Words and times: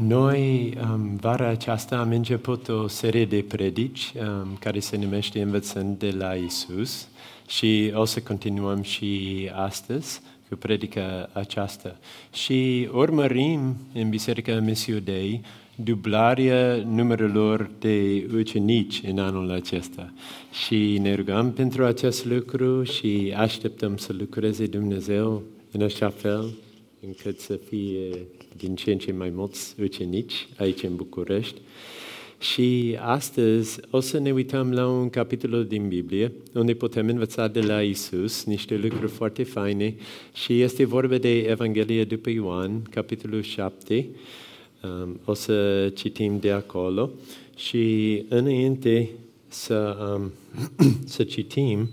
Noi, 0.00 0.72
um, 0.82 1.16
vara 1.16 1.48
aceasta, 1.48 1.98
am 1.98 2.10
început 2.10 2.68
o 2.68 2.88
serie 2.88 3.24
de 3.24 3.44
predici 3.48 4.12
um, 4.20 4.56
care 4.60 4.78
se 4.78 4.96
numește 4.96 5.42
Învățând 5.42 5.98
de 5.98 6.10
la 6.10 6.34
Isus 6.34 7.08
și 7.48 7.92
o 7.94 8.04
să 8.04 8.20
continuăm 8.20 8.82
și 8.82 9.50
astăzi 9.54 10.20
cu 10.48 10.56
predica 10.56 11.28
aceasta. 11.32 11.96
Și 12.32 12.88
urmărim 12.92 13.76
în 13.94 14.08
Biserica 14.08 14.60
Misiu 14.60 14.98
Dei 14.98 15.40
dublarea 15.74 16.82
numărului 16.86 17.70
de 17.78 18.26
ucenici 18.34 19.02
în 19.06 19.18
anul 19.18 19.50
acesta. 19.50 20.12
Și 20.64 20.98
ne 20.98 21.14
rugăm 21.14 21.52
pentru 21.52 21.84
acest 21.84 22.24
lucru 22.24 22.82
și 22.82 23.34
așteptăm 23.36 23.96
să 23.96 24.12
lucreze 24.18 24.66
Dumnezeu 24.66 25.42
în 25.70 25.82
așa 25.82 26.08
fel 26.08 26.54
încât 27.06 27.40
să 27.40 27.58
fie 27.68 28.26
din 28.56 28.74
ce 28.74 28.92
în 28.92 28.98
ce 28.98 29.12
mai 29.12 29.30
mulți 29.34 29.74
ucenici 29.80 30.48
aici 30.56 30.82
în 30.82 30.96
București. 30.96 31.60
Și 32.40 32.98
astăzi 33.00 33.80
o 33.90 34.00
să 34.00 34.18
ne 34.18 34.32
uităm 34.32 34.72
la 34.72 34.88
un 34.88 35.10
capitol 35.10 35.64
din 35.64 35.88
Biblie 35.88 36.32
unde 36.54 36.74
putem 36.74 37.08
învăța 37.08 37.48
de 37.48 37.60
la 37.60 37.82
Isus 37.82 38.44
niște 38.44 38.76
lucruri 38.76 39.10
foarte 39.10 39.42
faine 39.42 39.94
și 40.34 40.60
este 40.60 40.84
vorba 40.84 41.18
de 41.18 41.38
Evanghelia 41.38 42.04
după 42.04 42.30
Ioan, 42.30 42.82
capitolul 42.82 43.42
7. 43.42 44.06
Um, 44.82 45.20
o 45.24 45.34
să 45.34 45.88
citim 45.94 46.38
de 46.38 46.50
acolo 46.50 47.10
și 47.56 48.24
înainte 48.28 49.10
să, 49.48 49.96
um, 50.16 50.32
să 51.14 51.24
citim, 51.24 51.88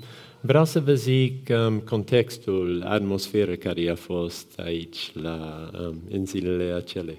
Vreau 0.47 0.65
să 0.65 0.79
vă 0.79 0.93
zic 0.93 1.49
um, 1.49 1.79
contextul, 1.79 2.83
atmosfera 2.87 3.55
care 3.55 3.89
a 3.89 3.95
fost 3.95 4.59
aici 4.59 5.11
la, 5.13 5.69
um, 5.79 5.95
în 6.09 6.25
zilele 6.25 6.73
acele. 6.73 7.17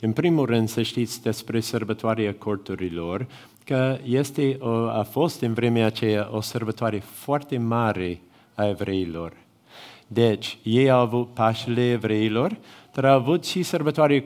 În 0.00 0.12
primul 0.12 0.46
rând 0.46 0.68
să 0.68 0.82
știți 0.82 1.22
despre 1.22 1.60
sărbătoarea 1.60 2.34
corturilor, 2.34 3.26
că 3.64 3.98
este 4.04 4.56
o, 4.60 4.88
a 4.88 5.02
fost 5.02 5.40
în 5.40 5.52
vremea 5.52 5.86
aceea 5.86 6.28
o 6.32 6.40
sărbătoare 6.40 6.98
foarte 6.98 7.58
mare 7.58 8.20
a 8.54 8.68
evreilor. 8.68 9.32
Deci, 10.06 10.58
ei 10.62 10.90
au 10.90 11.00
avut 11.00 11.34
Pașele 11.34 11.90
evreilor, 11.90 12.56
dar 12.94 13.04
au 13.04 13.18
avut 13.18 13.44
și 13.44 13.62
sărbătoarea 13.62 14.22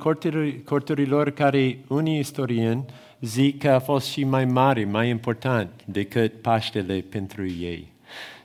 corturilor 0.64 1.30
care 1.30 1.84
unii 1.88 2.18
istorieni 2.18 2.84
zic 3.20 3.58
că 3.58 3.68
a 3.68 3.78
fost 3.78 4.06
și 4.06 4.24
mai 4.24 4.44
mare, 4.44 4.84
mai 4.84 5.08
important 5.08 5.70
decât 5.84 6.40
Paștele 6.40 7.04
pentru 7.10 7.46
ei. 7.46 7.89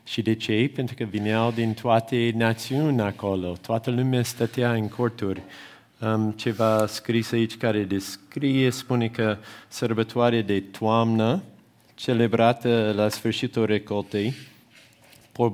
Și 0.08 0.22
de 0.22 0.36
ce? 0.36 0.72
Pentru 0.76 0.96
că 0.96 1.04
vineau 1.04 1.52
din 1.52 1.74
toate 1.74 2.32
națiuni 2.36 3.02
acolo, 3.02 3.58
toată 3.62 3.92
lumea 3.92 4.24
stătea 4.24 4.74
în 4.74 4.88
corturi. 4.88 5.42
Am 6.00 6.32
ceva 6.32 6.86
scris 6.88 7.32
aici 7.32 7.58
care 7.58 7.84
descrie, 7.84 8.70
spune 8.70 9.08
că 9.08 9.38
sărbătoare 9.68 10.42
de 10.42 10.60
toamnă, 10.60 11.44
celebrată 11.96 12.94
la 12.96 13.10
sfârșitul 13.10 13.66
recoltei, 13.66 14.34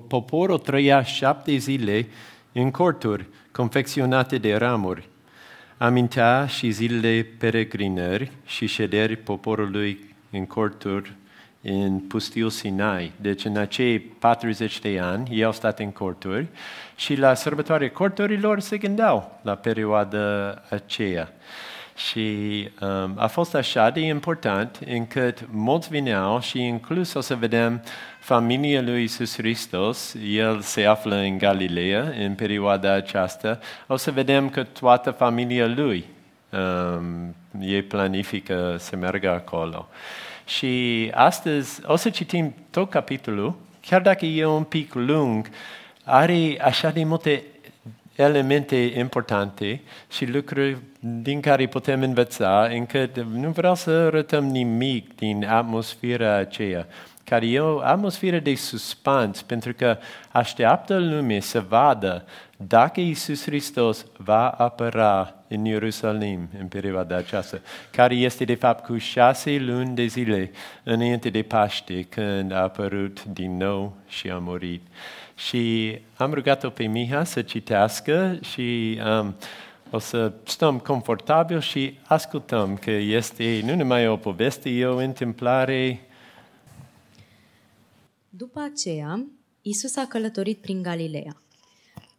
poporul 0.08 0.58
trăia 0.58 1.04
șapte 1.04 1.56
zile 1.56 2.08
în 2.52 2.72
corturi 2.72 3.26
confecționate 3.52 4.38
de 4.38 4.56
ramuri. 4.56 5.10
Amintea 5.78 6.46
și 6.46 6.72
zilele 6.72 7.28
peregrinări 7.38 8.32
și 8.46 8.66
șederi 8.66 9.16
poporului 9.16 10.16
în 10.32 10.46
corturi 10.46 11.14
în 11.62 12.00
pustiul 12.00 12.50
Sinai. 12.50 13.12
Deci 13.16 13.46
în 13.46 13.58
acei 13.58 14.00
40 14.00 14.80
de 14.80 15.00
ani 15.02 15.30
ei 15.32 15.44
au 15.44 15.52
stat 15.52 15.80
în 15.80 15.92
corturi 15.92 16.48
și 16.96 17.16
la 17.16 17.34
sărbătoare 17.34 17.90
corturilor 17.90 18.60
se 18.60 18.78
gândeau 18.78 19.40
la 19.42 19.56
perioada 19.56 20.54
aceea. 20.70 21.34
Și 21.96 22.70
um, 22.82 23.14
a 23.16 23.28
fost 23.28 23.56
așa 23.56 23.90
de 23.90 24.00
important 24.00 24.80
încât 24.86 25.48
mulți 25.52 25.90
vineau 25.90 26.40
și 26.40 26.62
inclus 26.62 27.14
o 27.14 27.22
să 27.22 27.36
vedem 27.36 27.84
familia 28.20 28.82
lui 28.82 29.00
Iisus 29.00 29.36
Hristos, 29.36 30.16
el 30.28 30.60
se 30.60 30.86
află 30.86 31.16
în 31.16 31.38
Galileea 31.38 32.14
în 32.20 32.36
perioada 32.36 32.94
aceasta, 32.94 33.60
o 33.88 33.96
să 33.96 34.12
vedem 34.12 34.50
că 34.50 34.64
toată 34.64 35.12
familia 35.12 35.68
lui 35.68 36.06
um, 36.50 37.36
ei 37.60 37.82
planifică 37.82 38.76
să 38.80 38.96
meargă 38.96 39.30
acolo. 39.30 39.88
Și 40.56 41.12
astăzi 41.14 41.82
o 41.86 41.96
să 41.96 42.10
citim 42.10 42.54
tot 42.70 42.90
capitolul, 42.90 43.56
chiar 43.82 44.02
dacă 44.02 44.26
e 44.26 44.46
un 44.46 44.64
pic 44.64 44.94
lung, 44.94 45.50
are 46.04 46.58
așa 46.62 46.90
de 46.90 47.04
multe 47.04 47.44
elemente 48.16 48.76
importante 48.76 49.82
și 50.12 50.26
lucruri 50.26 50.78
din 51.00 51.42
care 51.42 51.68
putem 51.68 52.02
învăța, 52.02 52.68
încât 52.72 53.20
nu 53.20 53.50
vreau 53.50 53.76
să 53.76 53.90
arătăm 53.90 54.46
nimic 54.46 55.16
din 55.16 55.46
atmosfera 55.46 56.36
aceea, 56.36 56.88
care 57.24 57.48
e 57.48 57.60
o 57.60 57.80
atmosferă 57.80 58.40
de 58.40 58.56
suspans, 58.56 59.42
pentru 59.42 59.74
că 59.74 59.98
așteaptă 60.32 60.98
lumea 60.98 61.42
să 61.42 61.66
vadă 61.68 62.26
dacă 62.68 63.00
Iisus 63.00 63.44
Hristos 63.44 64.06
va 64.18 64.50
apăra 64.50 65.44
în 65.48 65.66
Ierusalim 65.66 66.50
în 66.60 66.68
perioada 66.68 67.16
aceasta, 67.16 67.62
care 67.92 68.16
este 68.16 68.44
de 68.44 68.56
fapt 68.56 68.86
cu 68.86 68.98
șase 68.98 69.58
luni 69.58 69.96
de 69.96 70.06
zile 70.06 70.52
înainte 70.84 71.30
de 71.30 71.42
Paște, 71.42 72.04
când 72.04 72.52
a 72.52 72.62
apărut 72.62 73.24
din 73.24 73.58
nou 73.58 73.96
și 74.08 74.30
a 74.30 74.38
murit. 74.38 74.82
Și 75.36 75.98
am 76.18 76.34
rugat-o 76.34 76.70
pe 76.70 76.84
Miha 76.84 77.24
să 77.24 77.42
citească 77.42 78.40
și 78.42 79.00
um, 79.06 79.36
o 79.90 80.00
să 80.00 80.34
stăm 80.44 80.80
confortabil 80.80 81.60
și 81.60 82.00
ascultăm 82.04 82.76
că 82.76 82.92
este 82.92 83.62
nu 83.66 83.76
numai 83.76 84.08
o 84.08 84.18
poveste, 84.18 84.70
e 84.70 84.86
o 84.86 84.98
întâmplare. 84.98 86.00
După 88.30 88.70
aceea, 88.72 89.26
Isus 89.62 89.96
a 89.96 90.06
călătorit 90.08 90.58
prin 90.62 90.82
Galileea 90.82 91.42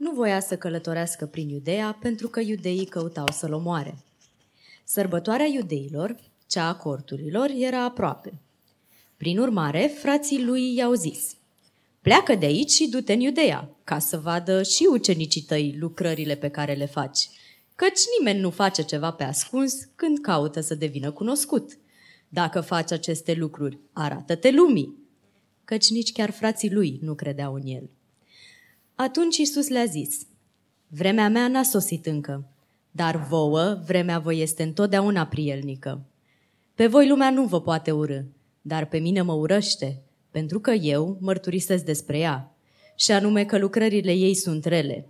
nu 0.02 0.10
voia 0.10 0.40
să 0.40 0.56
călătorească 0.56 1.26
prin 1.26 1.48
Iudea 1.48 1.98
pentru 2.00 2.28
că 2.28 2.40
iudeii 2.40 2.84
căutau 2.84 3.26
să-l 3.32 3.52
omoare. 3.52 3.98
Sărbătoarea 4.84 5.46
iudeilor, 5.46 6.16
cea 6.46 6.68
a 6.68 6.74
corturilor, 6.74 7.50
era 7.50 7.84
aproape. 7.84 8.40
Prin 9.16 9.38
urmare, 9.38 9.92
frații 9.98 10.44
lui 10.44 10.74
i-au 10.74 10.92
zis, 10.92 11.34
pleacă 12.00 12.34
de 12.34 12.46
aici 12.46 12.70
și 12.70 12.88
du-te 12.88 13.12
în 13.12 13.20
Iudea, 13.20 13.76
ca 13.84 13.98
să 13.98 14.18
vadă 14.18 14.62
și 14.62 14.88
ucenicii 14.90 15.42
tăi 15.42 15.76
lucrările 15.78 16.34
pe 16.34 16.48
care 16.48 16.72
le 16.74 16.86
faci, 16.86 17.28
căci 17.74 18.00
nimeni 18.18 18.40
nu 18.40 18.50
face 18.50 18.82
ceva 18.82 19.12
pe 19.12 19.24
ascuns 19.24 19.74
când 19.94 20.18
caută 20.18 20.60
să 20.60 20.74
devină 20.74 21.10
cunoscut. 21.10 21.78
Dacă 22.28 22.60
faci 22.60 22.92
aceste 22.92 23.32
lucruri, 23.34 23.78
arată-te 23.92 24.50
lumii, 24.50 24.96
căci 25.64 25.90
nici 25.90 26.12
chiar 26.12 26.30
frații 26.30 26.72
lui 26.72 26.98
nu 27.02 27.14
credeau 27.14 27.54
în 27.54 27.66
el. 27.66 27.90
Atunci 29.02 29.36
Isus 29.36 29.68
le-a 29.68 29.84
zis, 29.84 30.26
Vremea 30.88 31.28
mea 31.28 31.48
n-a 31.48 31.62
sosit 31.62 32.06
încă, 32.06 32.44
dar 32.90 33.16
vouă 33.16 33.82
vremea 33.86 34.18
vă 34.18 34.34
este 34.34 34.62
întotdeauna 34.62 35.26
prielnică. 35.26 36.04
Pe 36.74 36.86
voi 36.86 37.08
lumea 37.08 37.30
nu 37.30 37.44
vă 37.44 37.60
poate 37.60 37.90
urâ, 37.90 38.20
dar 38.60 38.86
pe 38.86 38.98
mine 38.98 39.22
mă 39.22 39.32
urăște, 39.32 40.02
pentru 40.30 40.60
că 40.60 40.70
eu 40.70 41.16
mărturisesc 41.20 41.84
despre 41.84 42.18
ea, 42.18 42.54
și 42.96 43.12
anume 43.12 43.44
că 43.44 43.58
lucrările 43.58 44.12
ei 44.12 44.34
sunt 44.34 44.64
rele. 44.64 45.06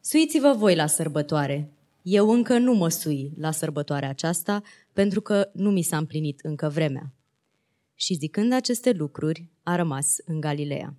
Suiți-vă 0.00 0.54
voi 0.56 0.74
la 0.74 0.86
sărbătoare. 0.86 1.70
Eu 2.02 2.30
încă 2.30 2.58
nu 2.58 2.74
mă 2.74 2.88
sui 2.88 3.32
la 3.38 3.50
sărbătoarea 3.50 4.08
aceasta, 4.08 4.62
pentru 4.92 5.20
că 5.20 5.50
nu 5.52 5.70
mi 5.70 5.82
s-a 5.82 5.96
împlinit 5.96 6.40
încă 6.42 6.68
vremea. 6.68 7.12
Și 7.94 8.14
zicând 8.14 8.52
aceste 8.52 8.92
lucruri, 8.92 9.48
a 9.62 9.76
rămas 9.76 10.16
în 10.26 10.40
Galileea. 10.40 10.94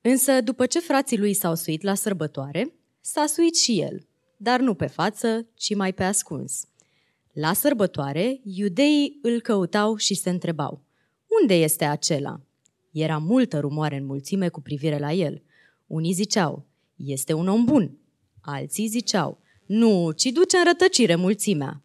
Însă, 0.00 0.40
după 0.40 0.66
ce 0.66 0.80
frații 0.80 1.18
lui 1.18 1.34
s-au 1.34 1.54
suit 1.54 1.82
la 1.82 1.94
sărbătoare, 1.94 2.72
s-a 3.00 3.26
suit 3.26 3.56
și 3.56 3.80
el, 3.80 4.06
dar 4.36 4.60
nu 4.60 4.74
pe 4.74 4.86
față, 4.86 5.46
ci 5.54 5.74
mai 5.74 5.92
pe 5.92 6.02
ascuns. 6.04 6.66
La 7.32 7.52
sărbătoare, 7.52 8.40
iudeii 8.44 9.18
îl 9.22 9.40
căutau 9.40 9.96
și 9.96 10.14
se 10.14 10.30
întrebau, 10.30 10.82
unde 11.40 11.54
este 11.54 11.84
acela? 11.84 12.40
Era 12.90 13.18
multă 13.18 13.60
rumoare 13.60 13.96
în 13.96 14.04
mulțime 14.04 14.48
cu 14.48 14.60
privire 14.60 14.98
la 14.98 15.12
el. 15.12 15.42
Unii 15.86 16.12
ziceau, 16.12 16.66
este 16.96 17.32
un 17.32 17.48
om 17.48 17.64
bun. 17.64 17.98
Alții 18.40 18.86
ziceau, 18.86 19.38
nu, 19.66 20.10
ci 20.10 20.24
duce 20.24 20.56
în 20.56 20.64
rătăcire 20.64 21.14
mulțimea. 21.14 21.82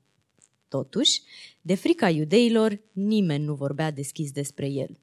Totuși, 0.67 1.21
de 1.61 1.75
frica 1.75 2.09
iudeilor, 2.09 2.79
nimeni 2.91 3.43
nu 3.43 3.53
vorbea 3.53 3.91
deschis 3.91 4.31
despre 4.31 4.67
el. 4.67 4.97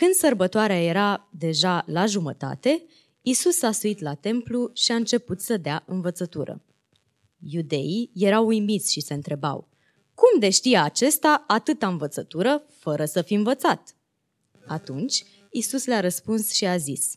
Când 0.00 0.14
sărbătoarea 0.14 0.82
era 0.82 1.28
deja 1.30 1.84
la 1.86 2.06
jumătate, 2.06 2.84
Isus 3.22 3.56
s-a 3.56 3.72
suit 3.72 4.00
la 4.00 4.14
templu 4.14 4.70
și 4.74 4.92
a 4.92 4.94
început 4.94 5.40
să 5.40 5.56
dea 5.56 5.82
învățătură. 5.86 6.62
Iudeii 7.38 8.10
erau 8.14 8.46
uimiți 8.46 8.92
și 8.92 9.00
se 9.00 9.14
întrebau, 9.14 9.68
cum 10.14 10.38
de 10.38 10.50
știe 10.50 10.78
acesta 10.78 11.44
atâta 11.46 11.86
învățătură 11.88 12.66
fără 12.78 13.04
să 13.04 13.22
fi 13.22 13.34
învățat? 13.34 13.96
Atunci, 14.66 15.24
Isus 15.50 15.86
le-a 15.86 16.00
răspuns 16.00 16.52
și 16.52 16.66
a 16.66 16.76
zis, 16.76 17.14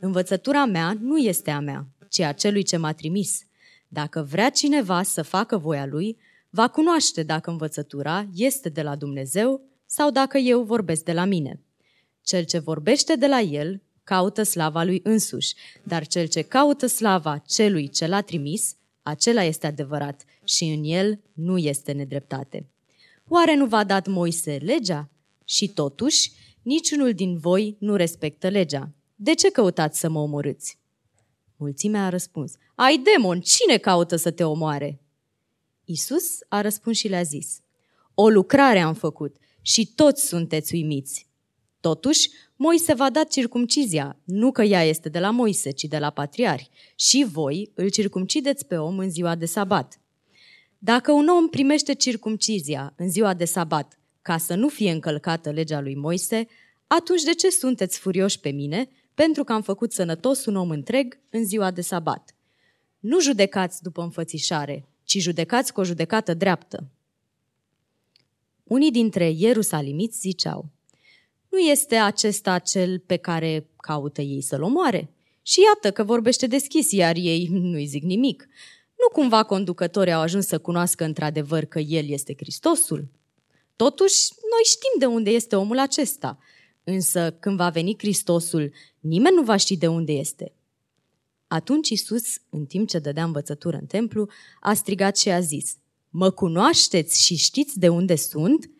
Învățătura 0.00 0.64
mea 0.64 0.96
nu 1.00 1.18
este 1.18 1.50
a 1.50 1.60
mea, 1.60 1.86
ci 2.08 2.20
a 2.20 2.32
celui 2.32 2.62
ce 2.62 2.76
m-a 2.76 2.92
trimis. 2.92 3.40
Dacă 3.88 4.26
vrea 4.30 4.50
cineva 4.50 5.02
să 5.02 5.22
facă 5.22 5.58
voia 5.58 5.86
lui, 5.86 6.18
va 6.50 6.68
cunoaște 6.68 7.22
dacă 7.22 7.50
învățătura 7.50 8.26
este 8.34 8.68
de 8.68 8.82
la 8.82 8.96
Dumnezeu 8.96 9.60
sau 9.86 10.10
dacă 10.10 10.38
eu 10.38 10.62
vorbesc 10.62 11.04
de 11.04 11.12
la 11.12 11.24
mine. 11.24 11.60
Cel 12.26 12.44
ce 12.44 12.58
vorbește 12.58 13.16
de 13.16 13.26
la 13.26 13.40
el 13.40 13.82
caută 14.04 14.42
slava 14.42 14.82
lui 14.82 15.00
însuși, 15.02 15.54
dar 15.82 16.06
cel 16.06 16.26
ce 16.26 16.42
caută 16.42 16.86
slava 16.86 17.38
celui 17.38 17.88
ce 17.88 18.06
l-a 18.06 18.20
trimis, 18.20 18.76
acela 19.02 19.42
este 19.42 19.66
adevărat 19.66 20.24
și 20.44 20.64
în 20.64 20.84
el 20.84 21.20
nu 21.32 21.58
este 21.58 21.92
nedreptate. 21.92 22.66
Oare 23.28 23.54
nu 23.54 23.66
v-a 23.66 23.84
dat 23.84 24.06
Moise 24.06 24.58
legea? 24.62 25.10
Și 25.44 25.68
totuși, 25.68 26.32
niciunul 26.62 27.12
din 27.12 27.38
voi 27.38 27.76
nu 27.78 27.96
respectă 27.96 28.48
legea. 28.48 28.90
De 29.14 29.34
ce 29.34 29.50
căutați 29.50 29.98
să 29.98 30.08
mă 30.08 30.18
omorâți? 30.18 30.78
Mulțimea 31.56 32.04
a 32.04 32.08
răspuns, 32.08 32.52
ai 32.74 32.98
demon, 32.98 33.40
cine 33.40 33.76
caută 33.76 34.16
să 34.16 34.30
te 34.30 34.44
omoare? 34.44 35.00
Isus 35.84 36.38
a 36.48 36.60
răspuns 36.60 36.96
și 36.96 37.08
le-a 37.08 37.22
zis, 37.22 37.60
o 38.14 38.28
lucrare 38.28 38.78
am 38.78 38.94
făcut 38.94 39.36
și 39.62 39.92
toți 39.94 40.26
sunteți 40.26 40.74
uimiți. 40.74 41.25
Totuși, 41.86 42.30
Moise 42.56 42.94
va 42.94 43.10
da 43.10 43.24
circumcizia, 43.24 44.16
nu 44.24 44.52
că 44.52 44.62
ea 44.62 44.82
este 44.82 45.08
de 45.08 45.18
la 45.18 45.30
Moise, 45.30 45.70
ci 45.70 45.84
de 45.84 45.98
la 45.98 46.10
patriarhi, 46.10 46.68
și 46.96 47.26
voi 47.32 47.70
îl 47.74 47.88
circumcideți 47.88 48.66
pe 48.66 48.76
om 48.76 48.98
în 48.98 49.10
ziua 49.10 49.34
de 49.34 49.46
sabat. 49.46 50.00
Dacă 50.78 51.12
un 51.12 51.28
om 51.28 51.48
primește 51.48 51.94
circumcizia 51.94 52.92
în 52.96 53.10
ziua 53.10 53.34
de 53.34 53.44
sabat 53.44 53.98
ca 54.22 54.38
să 54.38 54.54
nu 54.54 54.68
fie 54.68 54.90
încălcată 54.90 55.50
legea 55.50 55.80
lui 55.80 55.94
Moise, 55.94 56.46
atunci 56.86 57.22
de 57.22 57.34
ce 57.34 57.50
sunteți 57.50 57.98
furioși 57.98 58.40
pe 58.40 58.50
mine 58.50 58.88
pentru 59.14 59.44
că 59.44 59.52
am 59.52 59.62
făcut 59.62 59.92
sănătos 59.92 60.46
un 60.46 60.56
om 60.56 60.70
întreg 60.70 61.18
în 61.30 61.44
ziua 61.44 61.70
de 61.70 61.80
sabat? 61.80 62.34
Nu 62.98 63.20
judecați 63.20 63.82
după 63.82 64.02
înfățișare, 64.02 64.88
ci 65.04 65.18
judecați 65.18 65.72
cu 65.72 65.80
o 65.80 65.84
judecată 65.84 66.34
dreaptă. 66.34 66.88
Unii 68.64 68.90
dintre 68.90 69.30
ierusalimiți 69.30 70.18
ziceau, 70.18 70.74
nu 71.56 71.62
este 71.62 71.94
acesta 71.94 72.58
cel 72.58 72.98
pe 72.98 73.16
care 73.16 73.68
caută 73.76 74.20
ei 74.20 74.40
să-l 74.40 74.62
omoare? 74.62 75.10
Și 75.42 75.60
iată 75.60 75.92
că 75.92 76.04
vorbește 76.04 76.46
deschis, 76.46 76.90
iar 76.90 77.16
ei 77.16 77.48
nu-i 77.50 77.86
zic 77.86 78.02
nimic. 78.02 78.48
Nu 78.98 79.08
cumva 79.12 79.42
conducătorii 79.42 80.12
au 80.12 80.20
ajuns 80.20 80.46
să 80.46 80.58
cunoască 80.58 81.04
într-adevăr 81.04 81.64
că 81.64 81.78
El 81.78 82.08
este 82.08 82.34
Hristosul? 82.36 83.08
Totuși, 83.76 84.32
noi 84.50 84.62
știm 84.64 84.98
de 84.98 85.06
unde 85.06 85.30
este 85.30 85.56
omul 85.56 85.78
acesta. 85.78 86.38
Însă, 86.84 87.36
când 87.40 87.56
va 87.56 87.68
veni 87.68 87.94
Hristosul, 87.98 88.72
nimeni 89.00 89.34
nu 89.34 89.42
va 89.42 89.56
ști 89.56 89.76
de 89.76 89.86
unde 89.86 90.12
este. 90.12 90.52
Atunci 91.46 91.88
Isus, 91.88 92.24
în 92.50 92.66
timp 92.66 92.88
ce 92.88 92.98
dădea 92.98 93.24
învățătură 93.24 93.76
în 93.76 93.86
templu, 93.86 94.28
a 94.60 94.74
strigat 94.74 95.16
și 95.16 95.28
a 95.28 95.40
zis, 95.40 95.76
Mă 96.08 96.30
cunoașteți 96.30 97.24
și 97.24 97.36
știți 97.36 97.78
de 97.78 97.88
unde 97.88 98.16
sunt? 98.16 98.70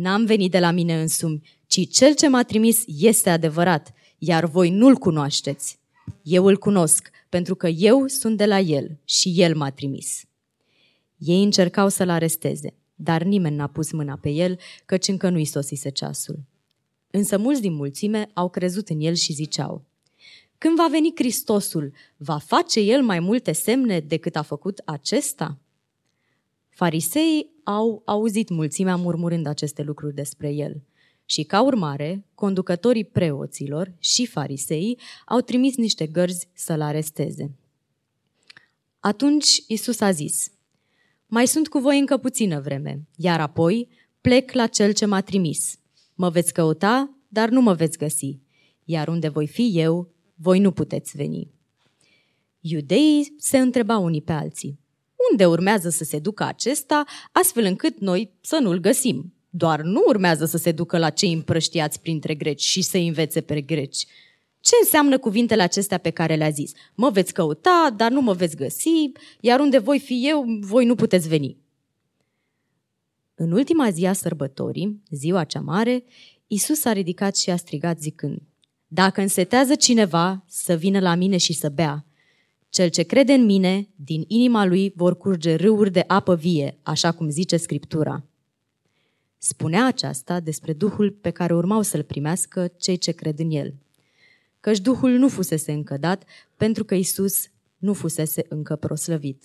N-am 0.00 0.24
venit 0.24 0.50
de 0.50 0.58
la 0.58 0.70
mine 0.70 1.00
însumi, 1.00 1.40
ci 1.66 1.88
cel 1.90 2.14
ce 2.14 2.28
m-a 2.28 2.42
trimis 2.42 2.82
este 2.86 3.30
adevărat, 3.30 3.92
iar 4.18 4.44
voi 4.44 4.70
nu-l 4.70 4.94
cunoașteți. 4.94 5.78
Eu 6.22 6.44
îl 6.44 6.56
cunosc, 6.56 7.10
pentru 7.28 7.54
că 7.54 7.68
eu 7.68 8.06
sunt 8.06 8.36
de 8.36 8.46
la 8.46 8.58
el 8.58 8.98
și 9.04 9.32
el 9.36 9.56
m-a 9.56 9.70
trimis. 9.70 10.24
Ei 11.16 11.42
încercau 11.42 11.88
să-l 11.88 12.08
aresteze, 12.08 12.74
dar 12.94 13.22
nimeni 13.22 13.56
n-a 13.56 13.66
pus 13.66 13.92
mâna 13.92 14.16
pe 14.16 14.30
el, 14.30 14.58
căci 14.84 15.08
încă 15.08 15.28
nu-i 15.28 15.44
sosise 15.44 15.88
ceasul. 15.88 16.38
Însă 17.10 17.38
mulți 17.38 17.60
din 17.60 17.74
mulțime 17.74 18.30
au 18.32 18.48
crezut 18.48 18.88
în 18.88 19.00
el 19.00 19.14
și 19.14 19.32
ziceau, 19.32 19.84
Când 20.58 20.76
va 20.76 20.88
veni 20.90 21.12
Hristosul, 21.14 21.92
va 22.16 22.38
face 22.38 22.80
el 22.80 23.02
mai 23.02 23.20
multe 23.20 23.52
semne 23.52 24.00
decât 24.00 24.36
a 24.36 24.42
făcut 24.42 24.82
acesta? 24.84 25.58
Fariseii 26.78 27.50
au 27.64 28.02
auzit 28.04 28.48
mulțimea 28.48 28.96
murmurând 28.96 29.46
aceste 29.46 29.82
lucruri 29.82 30.14
despre 30.14 30.50
el. 30.52 30.82
Și 31.24 31.42
ca 31.42 31.62
urmare, 31.62 32.26
conducătorii 32.34 33.04
preoților 33.04 33.94
și 33.98 34.26
fariseii 34.26 34.98
au 35.26 35.40
trimis 35.40 35.76
niște 35.76 36.06
gărzi 36.06 36.48
să-l 36.54 36.80
aresteze. 36.80 37.54
Atunci 39.00 39.64
Isus 39.66 40.00
a 40.00 40.10
zis, 40.10 40.52
Mai 41.26 41.46
sunt 41.46 41.68
cu 41.68 41.78
voi 41.78 41.98
încă 41.98 42.16
puțină 42.16 42.60
vreme, 42.60 43.06
iar 43.16 43.40
apoi 43.40 43.88
plec 44.20 44.52
la 44.52 44.66
cel 44.66 44.92
ce 44.92 45.06
m-a 45.06 45.20
trimis. 45.20 45.78
Mă 46.14 46.28
veți 46.28 46.52
căuta, 46.52 47.16
dar 47.28 47.48
nu 47.48 47.60
mă 47.60 47.74
veți 47.74 47.98
găsi, 47.98 48.38
iar 48.84 49.08
unde 49.08 49.28
voi 49.28 49.46
fi 49.46 49.70
eu, 49.74 50.12
voi 50.34 50.58
nu 50.58 50.70
puteți 50.70 51.16
veni. 51.16 51.50
Iudeii 52.60 53.34
se 53.38 53.58
întrebau 53.58 54.04
unii 54.04 54.22
pe 54.22 54.32
alții, 54.32 54.78
unde 55.30 55.46
urmează 55.46 55.88
să 55.88 56.04
se 56.04 56.18
ducă 56.18 56.44
acesta, 56.44 57.04
astfel 57.32 57.64
încât 57.64 58.00
noi 58.00 58.30
să 58.40 58.58
nu-l 58.60 58.78
găsim. 58.78 59.32
Doar 59.50 59.80
nu 59.80 60.02
urmează 60.06 60.44
să 60.44 60.56
se 60.56 60.72
ducă 60.72 60.98
la 60.98 61.10
cei 61.10 61.32
împrăștiați 61.32 62.00
printre 62.00 62.34
greci 62.34 62.62
și 62.62 62.82
să 62.82 62.96
învețe 62.96 63.40
pe 63.40 63.60
greci. 63.60 64.06
Ce 64.60 64.74
înseamnă 64.82 65.18
cuvintele 65.18 65.62
acestea 65.62 65.98
pe 65.98 66.10
care 66.10 66.34
le-a 66.34 66.50
zis? 66.50 66.72
Mă 66.94 67.10
veți 67.10 67.32
căuta, 67.32 67.94
dar 67.96 68.10
nu 68.10 68.20
mă 68.20 68.32
veți 68.32 68.56
găsi, 68.56 69.12
iar 69.40 69.60
unde 69.60 69.78
voi 69.78 69.98
fi 69.98 70.28
eu, 70.28 70.44
voi 70.60 70.84
nu 70.84 70.94
puteți 70.94 71.28
veni. 71.28 71.56
În 73.34 73.52
ultima 73.52 73.90
zi 73.90 74.06
a 74.06 74.12
sărbătorii, 74.12 75.02
ziua 75.10 75.44
cea 75.44 75.60
mare, 75.60 76.04
Isus 76.46 76.84
a 76.84 76.92
ridicat 76.92 77.36
și 77.36 77.50
a 77.50 77.56
strigat 77.56 78.00
zicând, 78.00 78.42
Dacă 78.86 79.20
însetează 79.20 79.74
cineva, 79.74 80.44
să 80.46 80.74
vină 80.74 81.00
la 81.00 81.14
mine 81.14 81.36
și 81.36 81.52
să 81.52 81.68
bea. 81.68 82.07
Cel 82.68 82.88
ce 82.88 83.02
crede 83.02 83.32
în 83.32 83.44
mine, 83.44 83.88
din 83.96 84.24
inima 84.26 84.64
lui 84.64 84.92
vor 84.96 85.16
curge 85.16 85.54
râuri 85.54 85.92
de 85.92 86.04
apă 86.06 86.34
vie, 86.34 86.78
așa 86.82 87.12
cum 87.12 87.28
zice 87.28 87.56
Scriptura. 87.56 88.24
Spunea 89.38 89.86
aceasta 89.86 90.40
despre 90.40 90.72
Duhul 90.72 91.10
pe 91.10 91.30
care 91.30 91.54
urmau 91.54 91.82
să-l 91.82 92.02
primească 92.02 92.72
cei 92.78 92.96
ce 92.96 93.12
cred 93.12 93.38
în 93.38 93.50
el. 93.50 93.74
Căci 94.60 94.78
Duhul 94.78 95.10
nu 95.10 95.28
fusese 95.28 95.72
încă 95.72 95.96
dat, 95.96 96.24
pentru 96.56 96.84
că 96.84 96.94
Isus 96.94 97.50
nu 97.78 97.92
fusese 97.92 98.46
încă 98.48 98.76
proslăvit. 98.76 99.44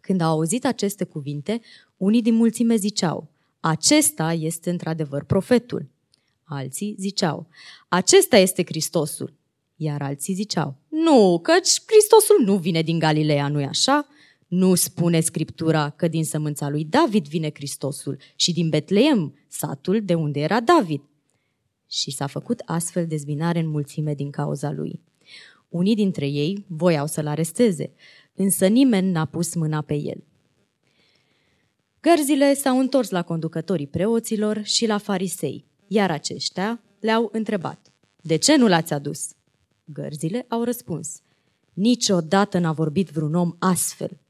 Când 0.00 0.20
au 0.20 0.30
auzit 0.30 0.66
aceste 0.66 1.04
cuvinte, 1.04 1.60
unii 1.96 2.22
din 2.22 2.34
mulțime 2.34 2.76
ziceau, 2.76 3.28
acesta 3.60 4.32
este 4.32 4.70
într-adevăr 4.70 5.24
profetul. 5.24 5.86
Alții 6.44 6.96
ziceau, 6.98 7.46
acesta 7.88 8.36
este 8.36 8.64
Hristosul. 8.64 9.37
Iar 9.80 10.02
alții 10.02 10.34
ziceau, 10.34 10.76
nu, 10.88 11.38
căci 11.42 11.82
Hristosul 11.86 12.44
nu 12.44 12.56
vine 12.56 12.82
din 12.82 12.98
Galileea, 12.98 13.48
nu-i 13.48 13.64
așa? 13.64 14.06
Nu 14.48 14.74
spune 14.74 15.20
Scriptura 15.20 15.90
că 15.90 16.08
din 16.08 16.24
sămânța 16.24 16.68
lui 16.68 16.84
David 16.84 17.26
vine 17.26 17.50
Hristosul 17.54 18.18
și 18.36 18.52
din 18.52 18.68
Betleem, 18.68 19.34
satul 19.48 20.02
de 20.04 20.14
unde 20.14 20.40
era 20.40 20.60
David. 20.60 21.02
Și 21.90 22.10
s-a 22.10 22.26
făcut 22.26 22.62
astfel 22.64 23.06
dezbinare 23.06 23.58
în 23.58 23.68
mulțime 23.68 24.14
din 24.14 24.30
cauza 24.30 24.70
lui. 24.70 25.02
Unii 25.68 25.94
dintre 25.94 26.26
ei 26.26 26.64
voiau 26.68 27.06
să-l 27.06 27.26
aresteze, 27.26 27.92
însă 28.34 28.66
nimeni 28.66 29.10
n-a 29.10 29.24
pus 29.24 29.54
mâna 29.54 29.80
pe 29.80 29.94
el. 29.94 30.24
Gărzile 32.00 32.54
s-au 32.54 32.78
întors 32.78 33.10
la 33.10 33.22
conducătorii 33.22 33.86
preoților 33.86 34.62
și 34.62 34.86
la 34.86 34.98
farisei, 34.98 35.64
iar 35.86 36.10
aceștia 36.10 36.82
le-au 37.00 37.28
întrebat, 37.32 37.92
de 38.22 38.36
ce 38.36 38.56
nu 38.56 38.68
l-ați 38.68 38.92
adus? 38.92 39.32
Gărzile 39.92 40.44
au 40.48 40.62
răspuns, 40.62 41.20
niciodată 41.72 42.58
n-a 42.58 42.72
vorbit 42.72 43.08
vreun 43.08 43.34
om 43.34 43.54
astfel. 43.58 44.20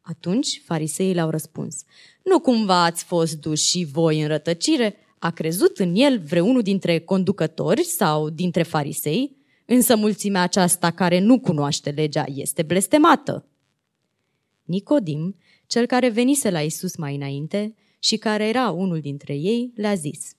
Atunci 0.00 0.62
fariseii 0.64 1.14
le-au 1.14 1.30
răspuns, 1.30 1.84
nu 2.24 2.40
cumva 2.40 2.84
ați 2.84 3.04
fost 3.04 3.40
duși 3.40 3.66
și 3.66 3.84
voi 3.84 4.20
în 4.20 4.28
rătăcire? 4.28 4.96
A 5.18 5.30
crezut 5.30 5.78
în 5.78 5.94
el 5.94 6.18
vreunul 6.18 6.62
dintre 6.62 6.98
conducători 6.98 7.82
sau 7.82 8.30
dintre 8.30 8.62
farisei? 8.62 9.36
Însă 9.64 9.96
mulțimea 9.96 10.42
aceasta 10.42 10.90
care 10.90 11.18
nu 11.18 11.40
cunoaște 11.40 11.90
legea 11.90 12.24
este 12.34 12.62
blestemată. 12.62 13.46
Nicodim, 14.64 15.36
cel 15.66 15.86
care 15.86 16.08
venise 16.08 16.50
la 16.50 16.60
Isus 16.60 16.96
mai 16.96 17.14
înainte 17.14 17.74
și 17.98 18.16
care 18.16 18.48
era 18.48 18.70
unul 18.70 19.00
dintre 19.00 19.34
ei, 19.34 19.72
le-a 19.74 19.94
zis, 19.94 20.36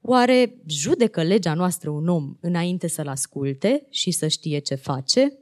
Oare 0.00 0.54
judecă 0.66 1.22
legea 1.22 1.54
noastră 1.54 1.90
un 1.90 2.08
om 2.08 2.36
înainte 2.40 2.86
să-l 2.88 3.08
asculte 3.08 3.86
și 3.90 4.10
să 4.10 4.28
știe 4.28 4.58
ce 4.58 4.74
face? 4.74 5.32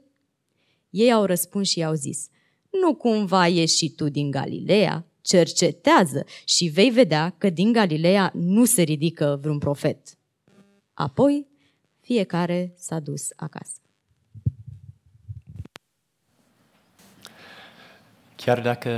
Ei 0.90 1.12
au 1.12 1.24
răspuns 1.24 1.68
și 1.68 1.78
i-au 1.78 1.94
zis, 1.94 2.28
nu 2.70 2.94
cumva 2.94 3.48
ești 3.48 3.76
și 3.76 3.90
tu 3.90 4.08
din 4.08 4.30
Galileea? 4.30 5.06
Cercetează 5.20 6.24
și 6.44 6.66
vei 6.66 6.90
vedea 6.90 7.34
că 7.38 7.50
din 7.50 7.72
Galileea 7.72 8.32
nu 8.34 8.64
se 8.64 8.82
ridică 8.82 9.38
vreun 9.40 9.58
profet. 9.58 10.18
Apoi, 10.94 11.46
fiecare 12.00 12.74
s-a 12.76 13.00
dus 13.00 13.28
acasă. 13.36 13.80
Chiar 18.36 18.60
dacă 18.60 18.90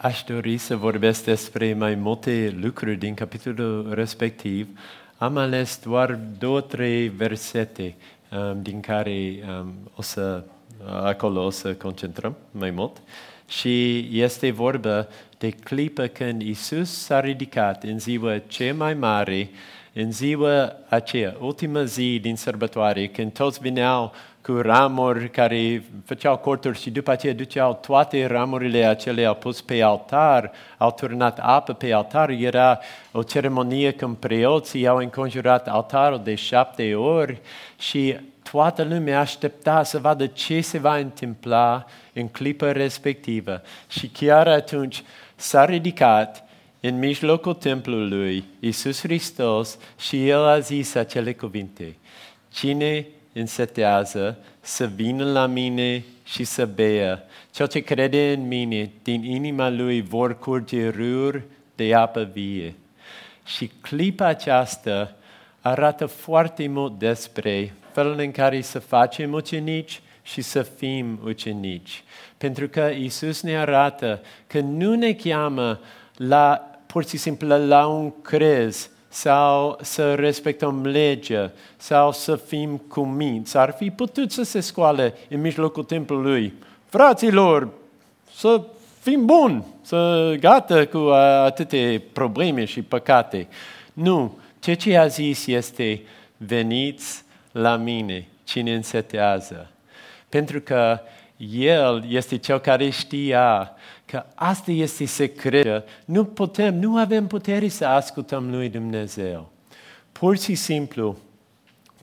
aș 0.00 0.22
dori 0.22 0.58
să 0.58 0.76
vorbesc 0.76 1.24
despre 1.24 1.74
mai 1.74 1.94
multe 1.94 2.56
lucruri 2.60 2.96
din 2.96 3.14
capitolul 3.14 3.94
respectiv, 3.94 4.68
am 5.20 5.36
ales 5.36 5.80
doar 5.84 6.18
două, 6.38 6.60
trei 6.60 7.08
versete 7.08 7.94
um, 8.30 8.62
din 8.62 8.80
care 8.80 9.34
um, 9.48 9.72
o 9.94 10.02
să 10.02 10.44
acolo 10.86 11.44
o 11.44 11.50
să 11.50 11.74
concentrăm 11.74 12.36
mai 12.50 12.70
mult. 12.70 12.96
Și 13.48 14.08
este 14.20 14.50
vorba 14.50 15.06
de 15.38 15.50
clipă 15.50 16.06
când 16.06 16.42
Isus 16.42 16.90
s-a 16.90 17.20
ridicat 17.20 17.82
în 17.82 17.98
ziua 17.98 18.38
cea 18.38 18.74
mai 18.74 18.94
mare, 18.94 19.50
în 19.92 20.12
ziua 20.12 20.76
aceea, 20.88 21.36
ultima 21.40 21.84
zi 21.84 22.18
din 22.18 22.36
sărbătoare, 22.36 23.08
când 23.08 23.32
toți 23.32 23.60
veneau 23.60 24.12
cu 24.50 24.60
ramuri 24.60 25.30
care 25.30 25.84
făceau 26.04 26.36
corturi 26.36 26.80
și 26.80 26.90
după 26.90 27.10
aceea 27.10 27.34
duceau 27.34 27.74
toate 27.74 28.26
ramurile 28.26 28.84
acelea, 28.84 29.28
au 29.28 29.34
pus 29.34 29.60
pe 29.60 29.82
altar, 29.82 30.50
au 30.78 30.92
turnat 30.92 31.38
apă 31.42 31.72
pe 31.72 31.92
altar, 31.92 32.28
era 32.30 32.78
o 33.12 33.22
ceremonie 33.22 33.92
când 33.92 34.16
preoții 34.16 34.86
au 34.86 34.96
înconjurat 34.96 35.68
altarul 35.68 36.20
de 36.24 36.34
șapte 36.34 36.94
ori 36.94 37.40
și 37.78 38.16
toată 38.50 38.82
lumea 38.82 39.20
aștepta 39.20 39.82
să 39.82 39.98
vadă 39.98 40.26
ce 40.26 40.60
se 40.60 40.78
va 40.78 40.96
întâmpla 40.96 41.84
în 42.12 42.28
clipa 42.28 42.72
respectivă. 42.72 43.62
Și 43.88 44.08
chiar 44.08 44.48
atunci 44.48 45.02
s-a 45.34 45.64
ridicat 45.64 46.44
în 46.80 46.98
mijlocul 46.98 47.54
templului 47.54 48.44
Iisus 48.60 49.00
Hristos 49.00 49.78
și 49.98 50.28
El 50.28 50.44
a 50.44 50.58
zis 50.58 50.94
acele 50.94 51.32
cuvinte. 51.32 51.96
Cine 52.52 53.06
însetează 53.32 54.38
să 54.60 54.86
vină 54.86 55.32
la 55.32 55.46
mine 55.46 56.04
și 56.24 56.44
să 56.44 56.66
bea. 56.66 57.24
Cel 57.50 57.68
ce 57.68 57.80
crede 57.80 58.32
în 58.32 58.46
mine, 58.46 58.90
din 59.02 59.24
inima 59.24 59.68
lui 59.68 60.00
vor 60.00 60.38
curge 60.38 60.88
râuri 60.88 61.42
de 61.74 61.94
apă 61.94 62.30
vie. 62.32 62.74
Și 63.44 63.70
clipa 63.80 64.26
aceasta 64.26 65.16
arată 65.60 66.06
foarte 66.06 66.68
mult 66.68 66.98
despre 66.98 67.74
felul 67.92 68.18
în 68.18 68.30
care 68.30 68.60
să 68.60 68.78
facem 68.78 69.32
ucenici 69.32 70.00
și 70.22 70.40
să 70.40 70.62
fim 70.62 71.20
ucenici. 71.24 72.02
Pentru 72.38 72.68
că 72.68 72.90
Isus 72.98 73.40
ne 73.42 73.58
arată 73.58 74.20
că 74.46 74.60
nu 74.60 74.94
ne 74.94 75.12
cheamă 75.12 75.80
la, 76.16 76.70
pur 76.86 77.06
și 77.06 77.16
simplu 77.16 77.66
la 77.66 77.86
un 77.86 78.20
crez, 78.22 78.90
sau 79.12 79.78
să 79.82 80.14
respectăm 80.14 80.86
legea, 80.86 81.52
sau 81.76 82.12
să 82.12 82.36
fim 82.36 82.76
cuminți. 82.76 83.56
Ar 83.56 83.74
fi 83.78 83.90
putut 83.90 84.32
să 84.32 84.42
se 84.42 84.60
scoale 84.60 85.14
în 85.28 85.40
mijlocul 85.40 85.84
templului. 85.84 86.54
Fraților, 86.88 87.68
să 88.34 88.62
fim 89.00 89.26
buni, 89.26 89.64
să 89.82 90.32
gata 90.40 90.86
cu 90.86 90.98
atâtea 91.44 92.00
probleme 92.12 92.64
și 92.64 92.82
păcate. 92.82 93.48
Nu, 93.92 94.38
ceea 94.58 94.76
ce 94.76 94.96
a 94.96 95.06
zis 95.06 95.46
este, 95.46 96.02
veniți 96.36 97.22
la 97.52 97.76
mine, 97.76 98.28
cine 98.44 98.74
însetează. 98.74 99.70
Pentru 100.28 100.60
că 100.60 101.00
El 101.54 102.04
este 102.08 102.36
Cel 102.36 102.58
care 102.58 102.90
știa 102.90 103.72
că 104.10 104.24
asta 104.34 104.70
este 104.70 105.04
secretul. 105.04 105.84
Nu 106.04 106.24
putem, 106.24 106.78
nu 106.78 106.96
avem 106.96 107.26
putere 107.26 107.68
să 107.68 107.86
ascultăm 107.86 108.50
lui 108.50 108.68
Dumnezeu. 108.68 109.50
Pur 110.12 110.38
și 110.38 110.54
simplu, 110.54 111.18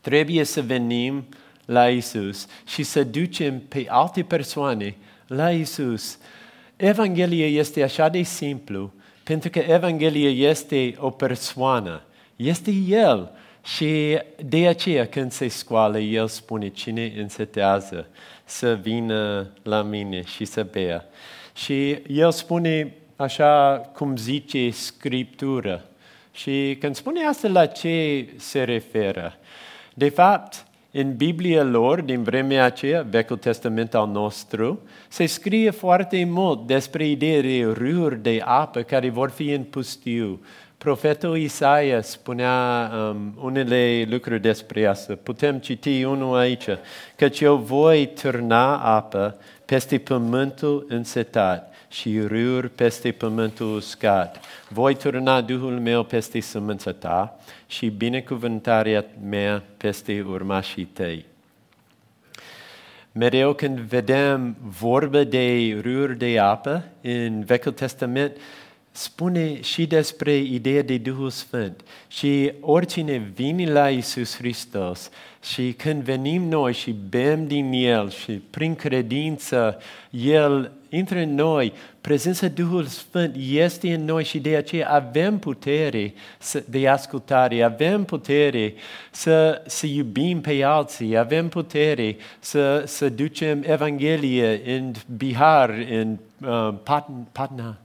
trebuie 0.01 0.43
să 0.43 0.61
venim 0.61 1.25
la 1.65 1.89
Isus 1.89 2.47
și 2.67 2.83
să 2.83 3.03
ducem 3.03 3.59
pe 3.59 3.85
alte 3.87 4.23
persoane 4.23 4.95
la 5.27 5.51
Isus. 5.51 6.17
Evanghelia 6.75 7.47
este 7.47 7.83
așa 7.83 8.09
de 8.09 8.21
simplu, 8.21 8.93
pentru 9.23 9.49
că 9.49 9.59
Evanghelia 9.59 10.49
este 10.49 10.95
o 10.97 11.09
persoană, 11.09 12.01
este 12.35 12.71
El. 12.87 13.31
Și 13.63 14.19
de 14.45 14.67
aceea 14.67 15.07
când 15.07 15.31
se 15.31 15.47
scoală, 15.47 15.99
El 15.99 16.27
spune, 16.27 16.67
cine 16.67 17.13
însetează 17.17 18.07
să 18.45 18.73
vină 18.73 19.49
la 19.63 19.81
mine 19.81 20.23
și 20.23 20.45
să 20.45 20.67
bea. 20.71 21.05
Și 21.57 21.91
el 22.07 22.31
spune 22.31 22.93
așa 23.15 23.81
cum 23.93 24.17
zice 24.17 24.69
Scriptură. 24.69 25.83
Și 26.31 26.77
când 26.79 26.95
spune 26.95 27.25
asta, 27.25 27.47
la 27.47 27.65
ce 27.65 28.27
se 28.35 28.63
referă? 28.63 29.33
De 29.93 30.09
fapt, 30.09 30.65
în 30.91 31.15
Biblia 31.15 31.63
lor, 31.63 32.01
din 32.01 32.23
vremea 32.23 32.63
aceea, 32.63 33.05
Vechiul 33.09 33.37
Testament 33.37 33.93
al 33.93 34.07
nostru, 34.07 34.79
se 35.07 35.25
scrie 35.25 35.69
foarte 35.69 36.25
mult 36.25 36.67
despre 36.67 37.07
ideea 37.07 37.41
de 37.41 37.73
râuri 37.77 38.21
de 38.21 38.41
apă 38.45 38.81
care 38.81 39.09
vor 39.09 39.29
fi 39.29 39.51
în 39.51 39.63
pustiu. 39.63 40.41
Profetul 40.77 41.37
Isaia 41.37 42.01
spunea 42.01 42.91
um, 42.93 43.33
unele 43.43 44.05
lucruri 44.09 44.41
despre 44.41 44.85
asta. 44.85 45.17
Putem 45.23 45.57
citi 45.57 46.03
unul 46.03 46.37
aici. 46.37 46.65
Căci 47.15 47.39
eu 47.39 47.55
voi 47.55 48.11
turna 48.21 48.77
apă 48.77 49.37
peste 49.67 49.97
pământul 49.97 50.85
însetat 50.89 51.73
și 51.89 52.19
râuri 52.19 52.69
peste 52.69 53.11
pământul 53.11 53.75
uscat. 53.75 54.39
Voi 54.69 54.95
turna 54.95 55.41
Duhul 55.41 55.79
meu 55.79 56.03
peste 56.03 56.39
sămânța 56.39 56.91
ta 56.91 57.39
și 57.67 57.89
binecuvântarea 57.89 59.05
mea 59.29 59.63
peste 59.77 60.25
urmașii 60.27 60.83
tăi. 60.83 61.25
Mereu 63.11 63.53
când 63.53 63.79
vedem 63.79 64.55
vorbe 64.61 65.23
de 65.23 65.77
râuri 65.81 66.17
de 66.17 66.39
apă 66.39 66.83
în 67.01 67.43
Vechiul 67.43 67.71
Testament, 67.71 68.37
spune 68.97 69.61
și 69.61 69.87
despre 69.87 70.35
ideea 70.35 70.81
de 70.81 70.97
Duhul 70.97 71.29
Sfânt. 71.29 71.81
Și 72.07 72.51
oricine 72.59 73.31
vine 73.33 73.71
la 73.71 73.89
Isus 73.89 74.37
Hristos 74.37 75.09
și 75.43 75.73
când 75.77 76.03
venim 76.03 76.43
noi 76.43 76.73
și 76.73 76.95
bem 77.09 77.47
din 77.47 77.71
El 77.71 78.09
și 78.09 78.31
prin 78.31 78.75
credință 78.75 79.77
El 80.09 80.71
intră 80.89 81.19
în 81.19 81.35
noi, 81.35 81.73
prezența 82.01 82.47
Duhului 82.47 82.89
Sfânt 82.89 83.35
este 83.49 83.93
în 83.93 84.05
noi 84.05 84.23
și 84.23 84.39
de 84.39 84.55
aceea 84.55 84.89
avem 84.89 85.39
putere 85.39 86.13
de 86.65 86.87
ascultare, 86.87 87.63
avem 87.63 88.03
putere 88.03 88.73
să, 89.11 89.61
să 89.65 89.85
iubim 89.85 90.41
pe 90.41 90.63
alții, 90.63 91.17
avem 91.17 91.49
putere 91.49 92.15
să, 92.39 92.83
să 92.85 93.09
ducem 93.09 93.63
Evanghelie 93.65 94.75
în 94.75 94.93
Bihar, 95.17 95.69
în 95.89 96.17
uh, 96.41 96.73
Patna, 96.83 97.15
Patna, 97.31 97.77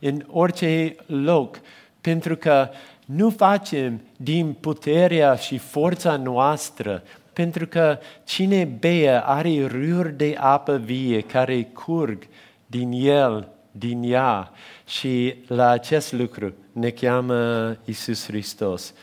în 0.00 0.24
orice 0.30 0.94
loc, 1.06 1.60
pentru 2.00 2.36
că 2.36 2.68
nu 3.04 3.30
facem 3.30 4.00
din 4.16 4.52
puterea 4.52 5.34
și 5.34 5.58
forța 5.58 6.16
noastră, 6.16 7.02
pentru 7.32 7.66
că 7.66 7.98
cine 8.24 8.64
bea 8.64 9.20
are 9.20 9.66
râuri 9.66 10.16
de 10.16 10.36
apă 10.38 10.76
vie 10.76 11.20
care 11.20 11.62
curg 11.62 12.26
din 12.66 12.92
el, 12.92 13.48
din 13.70 14.02
ea 14.02 14.50
și 14.86 15.34
la 15.46 15.68
acest 15.68 16.12
lucru 16.12 16.54
ne 16.72 16.90
cheamă 16.90 17.76
Isus 17.84 18.26
Hristos. 18.26 18.94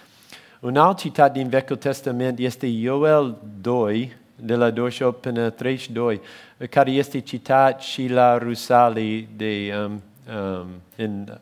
Un 0.60 0.75
alt 0.75 0.98
citat 0.98 1.34
din 1.34 1.48
Vechiul 1.48 1.75
Testament 1.75 2.39
este 2.39 2.65
Ioel 2.65 3.38
2, 3.62 4.17
de 4.41 4.55
la 4.55 4.69
28 4.69 5.21
până 5.21 5.50
32, 5.50 6.21
care 6.69 6.91
este 6.91 7.19
citat 7.19 7.81
și 7.81 8.07
la 8.07 8.38
Rusale 8.38 9.27
de, 9.36 9.74
um, 9.86 10.01
um, 10.36 10.67
în 10.95 11.39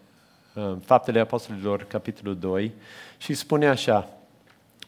um, 0.53 0.79
Faptele 0.86 1.20
Apostolilor, 1.20 1.84
capitolul 1.84 2.38
2, 2.38 2.72
și 3.18 3.34
spune 3.34 3.68
așa, 3.68 4.08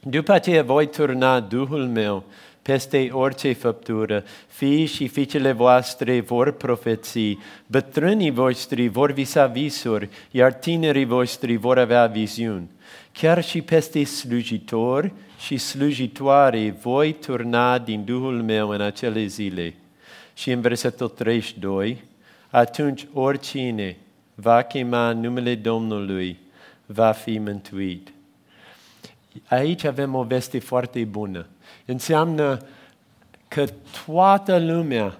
După 0.03 0.31
aceea 0.31 0.63
voi 0.63 0.87
turna 0.89 1.39
Duhul 1.39 1.87
meu 1.87 2.23
peste 2.61 3.09
orice 3.11 3.53
făptură, 3.53 4.23
fii 4.47 4.85
și 4.85 5.07
fiicele 5.07 5.51
voastre 5.51 6.19
vor 6.19 6.51
profeți, 6.51 7.37
bătrânii 7.67 8.31
voștri 8.31 8.87
vor 8.87 9.11
visa 9.11 9.45
visuri, 9.45 10.09
iar 10.31 10.53
tinerii 10.53 11.05
voștri 11.05 11.55
vor 11.55 11.77
avea 11.77 12.05
viziuni. 12.05 12.69
Chiar 13.11 13.43
și 13.43 13.61
peste 13.61 14.03
slujitori 14.03 15.13
și 15.45 15.57
slujitoare 15.57 16.75
voi 16.81 17.13
turna 17.13 17.77
din 17.77 18.03
Duhul 18.03 18.43
meu 18.43 18.69
în 18.69 18.81
acele 18.81 19.25
zile. 19.25 19.73
Și 20.33 20.51
în 20.51 20.61
versetul 20.61 21.07
32, 21.07 22.03
atunci 22.49 23.07
oricine 23.13 23.97
va 24.35 24.61
chema 24.61 25.11
numele 25.11 25.55
Domnului 25.55 26.39
va 26.85 27.11
fi 27.11 27.39
mântuit. 27.39 28.11
Aici 29.47 29.83
avem 29.83 30.15
o 30.15 30.23
veste 30.23 30.59
foarte 30.59 31.03
bună. 31.03 31.45
Înseamnă 31.85 32.59
că 33.47 33.65
toată 34.05 34.59
lumea 34.59 35.17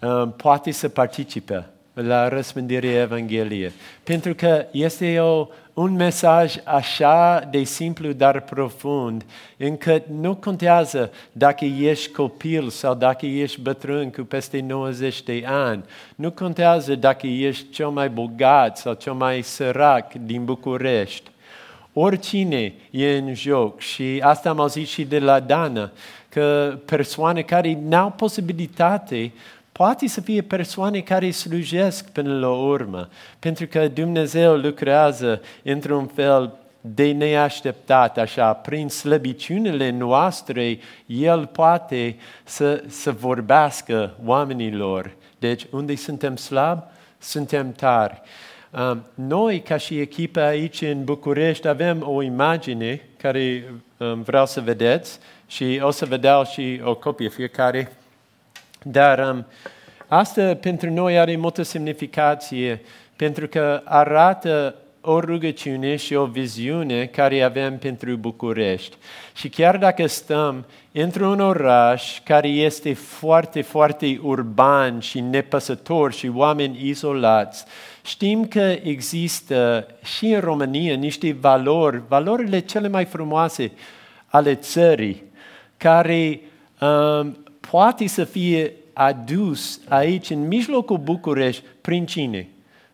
uh, 0.00 0.28
poate 0.36 0.70
să 0.70 0.88
participe 0.88 1.66
la 1.92 2.28
răspândirea 2.28 3.00
Evangheliei. 3.00 3.72
Pentru 4.02 4.34
că 4.34 4.66
este 4.70 5.20
o, 5.20 5.46
un 5.78 5.94
mesaj 5.94 6.54
așa 6.64 7.48
de 7.50 7.62
simplu, 7.62 8.12
dar 8.12 8.40
profund, 8.40 9.24
încât 9.56 10.02
nu 10.20 10.34
contează 10.34 11.10
dacă 11.32 11.64
ești 11.64 12.12
copil 12.12 12.68
sau 12.68 12.94
dacă 12.94 13.26
ești 13.26 13.60
bătrân 13.60 14.10
cu 14.10 14.22
peste 14.22 14.60
90 14.60 15.22
de 15.22 15.42
ani. 15.46 15.84
Nu 16.14 16.30
contează 16.30 16.94
dacă 16.94 17.26
ești 17.26 17.70
cel 17.70 17.88
mai 17.88 18.08
bogat 18.08 18.78
sau 18.78 18.92
cel 18.92 19.12
mai 19.12 19.42
sărac 19.42 20.12
din 20.12 20.44
București 20.44 21.30
oricine 22.00 22.74
e 22.90 23.16
în 23.16 23.34
joc 23.34 23.80
și 23.80 24.20
asta 24.22 24.48
am 24.50 24.60
auzit 24.60 24.86
și 24.86 25.04
de 25.04 25.18
la 25.18 25.40
Dana. 25.40 25.90
că 26.28 26.78
persoane 26.84 27.42
care 27.42 27.78
n-au 27.82 28.10
posibilitate 28.10 29.32
poate 29.78 30.06
să 30.06 30.20
fie 30.20 30.42
persoane 30.42 31.00
care 31.00 31.30
slujesc 31.30 32.10
până 32.10 32.38
la 32.38 32.50
urmă, 32.50 33.08
pentru 33.38 33.66
că 33.66 33.88
Dumnezeu 33.88 34.56
lucrează 34.56 35.40
într-un 35.62 36.06
fel 36.06 36.52
de 36.80 37.12
neașteptat, 37.12 38.18
așa, 38.18 38.52
prin 38.52 38.88
slăbiciunile 38.88 39.90
noastre, 39.90 40.78
El 41.06 41.46
poate 41.46 42.16
să, 42.44 42.82
să 42.88 43.10
vorbească 43.12 44.14
oamenilor. 44.24 45.16
Deci, 45.38 45.66
unde 45.70 45.94
suntem 45.94 46.36
slabi, 46.36 46.82
suntem 47.18 47.72
tari. 47.72 48.20
Um, 48.70 49.04
noi, 49.14 49.60
ca 49.60 49.76
și 49.76 50.00
echipă 50.00 50.40
aici 50.40 50.80
în 50.80 51.04
București, 51.04 51.68
avem 51.68 52.02
o 52.08 52.22
imagine 52.22 53.00
care 53.16 53.74
um, 53.96 54.22
vreau 54.22 54.46
să 54.46 54.60
vedeți 54.60 55.18
și 55.46 55.80
o 55.82 55.90
să 55.90 56.04
vedeau 56.04 56.44
și 56.44 56.80
o 56.84 56.94
copie 56.94 57.28
fiecare. 57.28 57.92
Dar 58.90 59.18
um, 59.18 59.46
asta 60.06 60.54
pentru 60.54 60.90
noi 60.90 61.18
are 61.18 61.36
multă 61.36 61.62
semnificație, 61.62 62.80
pentru 63.16 63.48
că 63.48 63.80
arată 63.84 64.74
o 65.00 65.20
rugăciune 65.20 65.96
și 65.96 66.14
o 66.14 66.24
viziune 66.24 67.06
care 67.06 67.42
avem 67.42 67.78
pentru 67.78 68.16
București. 68.16 68.96
Și 69.34 69.48
chiar 69.48 69.76
dacă 69.76 70.06
stăm 70.06 70.66
într-un 70.92 71.40
oraș 71.40 72.20
care 72.24 72.48
este 72.48 72.94
foarte, 72.94 73.62
foarte 73.62 74.20
urban 74.22 75.00
și 75.00 75.20
nepăsător 75.20 76.12
și 76.12 76.30
oameni 76.34 76.88
izolați, 76.88 77.64
știm 78.04 78.46
că 78.46 78.76
există 78.82 79.86
și 80.02 80.26
în 80.26 80.40
România 80.40 80.94
niște 80.94 81.36
valori, 81.40 82.02
valorile 82.08 82.58
cele 82.58 82.88
mai 82.88 83.04
frumoase 83.04 83.72
ale 84.26 84.54
țării, 84.54 85.22
care 85.76 86.40
um, 86.80 87.36
poate 87.70 88.06
să 88.06 88.24
fie 88.24 88.72
adus 88.92 89.80
aici, 89.88 90.30
în 90.30 90.46
mijlocul 90.46 90.98
București, 90.98 91.64
prin 91.80 92.06
cine? 92.06 92.48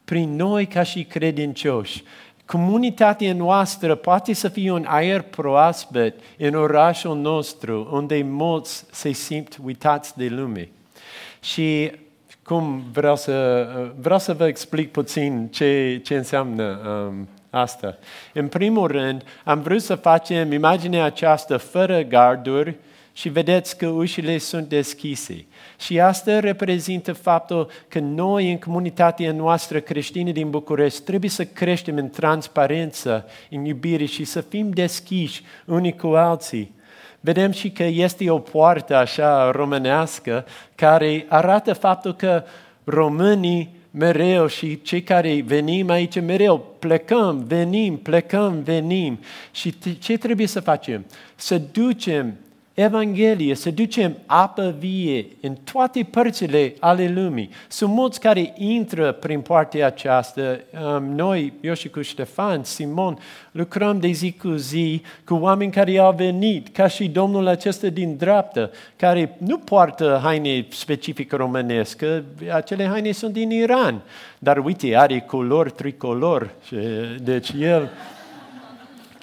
Prin 0.05 0.37
noi 0.37 0.67
ca 0.67 0.83
și 0.83 1.05
credincioși. 1.05 2.03
Comunitatea 2.47 3.33
noastră 3.33 3.95
poate 3.95 4.33
să 4.33 4.49
fie 4.49 4.71
un 4.71 4.85
aer 4.87 5.23
proaspăt 5.23 6.15
în 6.39 6.55
orașul 6.55 7.17
nostru, 7.17 7.89
unde 7.93 8.23
mulți 8.23 8.85
se 8.91 9.13
simt 9.13 9.59
uitați 9.65 10.17
de 10.17 10.27
lume. 10.29 10.69
Și 11.41 11.93
cum 12.43 12.83
vreau 12.93 13.17
să, 13.17 13.67
vreau 14.01 14.19
să 14.19 14.33
vă 14.33 14.47
explic 14.47 14.91
puțin 14.91 15.49
ce, 15.53 16.01
ce 16.05 16.17
înseamnă 16.17 16.81
um, 16.87 17.29
asta. 17.51 17.99
În 18.33 18.49
primul 18.49 18.87
rând, 18.87 19.23
am 19.45 19.61
vrut 19.61 19.83
să 19.83 19.95
facem 19.95 20.53
imaginea 20.53 21.05
aceasta 21.05 21.59
fără 21.59 22.03
garduri 22.03 22.77
și 23.17 23.29
vedeți 23.29 23.77
că 23.77 23.87
ușile 23.87 24.39
sunt 24.39 24.69
deschise. 24.69 25.45
Și 25.79 26.01
asta 26.01 26.41
reprezintă 26.41 27.13
faptul 27.13 27.71
că 27.89 27.99
noi, 27.99 28.51
în 28.51 28.59
comunitatea 28.59 29.33
noastră 29.33 29.81
creștină 29.81 30.31
din 30.31 30.51
București, 30.51 31.03
trebuie 31.03 31.31
să 31.31 31.45
creștem 31.45 31.97
în 31.97 32.11
transparență, 32.11 33.27
în 33.51 33.65
iubire 33.65 34.05
și 34.05 34.25
să 34.25 34.41
fim 34.41 34.71
deschiși 34.71 35.43
unii 35.67 35.97
cu 35.97 36.07
alții. 36.07 36.73
Vedem 37.21 37.51
și 37.51 37.71
că 37.71 37.83
este 37.83 38.31
o 38.31 38.39
poartă 38.39 38.97
așa 38.97 39.51
românească 39.51 40.47
care 40.75 41.27
arată 41.29 41.73
faptul 41.73 42.15
că 42.15 42.45
românii 42.85 43.75
mereu 43.91 44.47
și 44.47 44.83
cei 44.83 45.03
care 45.03 45.43
venim 45.47 45.91
aici 45.91 46.21
mereu, 46.21 46.75
plecăm, 46.79 47.45
venim, 47.47 47.97
plecăm, 47.97 48.63
venim. 48.63 49.19
Și 49.51 49.75
ce 49.99 50.19
trebuie 50.19 50.47
să 50.47 50.61
facem? 50.61 51.05
Să 51.35 51.59
ducem 51.73 52.35
Evanghelie, 52.75 53.55
să 53.55 53.71
ducem 53.71 54.17
apă 54.27 54.75
vie 54.79 55.27
în 55.41 55.57
toate 55.73 56.07
părțile 56.11 56.75
ale 56.81 57.09
lumii. 57.09 57.51
Sunt 57.69 57.91
mulți 57.93 58.21
care 58.21 58.53
intră 58.57 59.13
prin 59.13 59.41
partea 59.41 59.87
aceasta. 59.87 60.59
Um, 60.97 61.05
noi, 61.05 61.53
eu 61.61 61.75
și 61.75 61.89
cu 61.89 62.03
Ștefan, 62.03 62.65
Simon, 62.65 63.19
lucrăm 63.51 64.01
de 64.01 64.09
zi 64.09 64.33
cu 64.33 64.49
zi 64.49 65.03
cu 65.25 65.35
oameni 65.35 65.73
care 65.73 65.99
au 65.99 66.13
venit, 66.13 66.69
ca 66.69 66.87
și 66.87 67.09
domnul 67.09 67.47
acesta 67.47 67.89
din 67.89 68.17
dreaptă, 68.17 68.71
care 68.97 69.37
nu 69.39 69.59
poartă 69.59 70.21
haine 70.23 70.67
specific 70.71 71.33
românesc, 71.33 71.97
că 71.97 72.23
acele 72.53 72.87
haine 72.87 73.13
sunt 73.13 73.33
din 73.33 73.51
Iran, 73.51 74.03
dar 74.39 74.59
uite, 74.65 74.97
are 74.97 75.21
culori 75.21 75.71
tricolor, 75.71 76.51
deci 77.23 77.51
el 77.61 77.91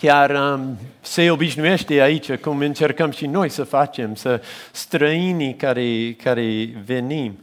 chiar 0.01 0.29
um, 0.29 0.77
se 1.01 1.31
obișnuiește 1.31 2.01
aici, 2.01 2.33
cum 2.33 2.59
încercăm 2.59 3.11
și 3.11 3.25
noi 3.25 3.49
să 3.49 3.63
facem, 3.63 4.15
să 4.15 4.41
străinii 4.71 5.55
care, 5.55 6.15
care 6.23 6.69
venim. 6.85 7.39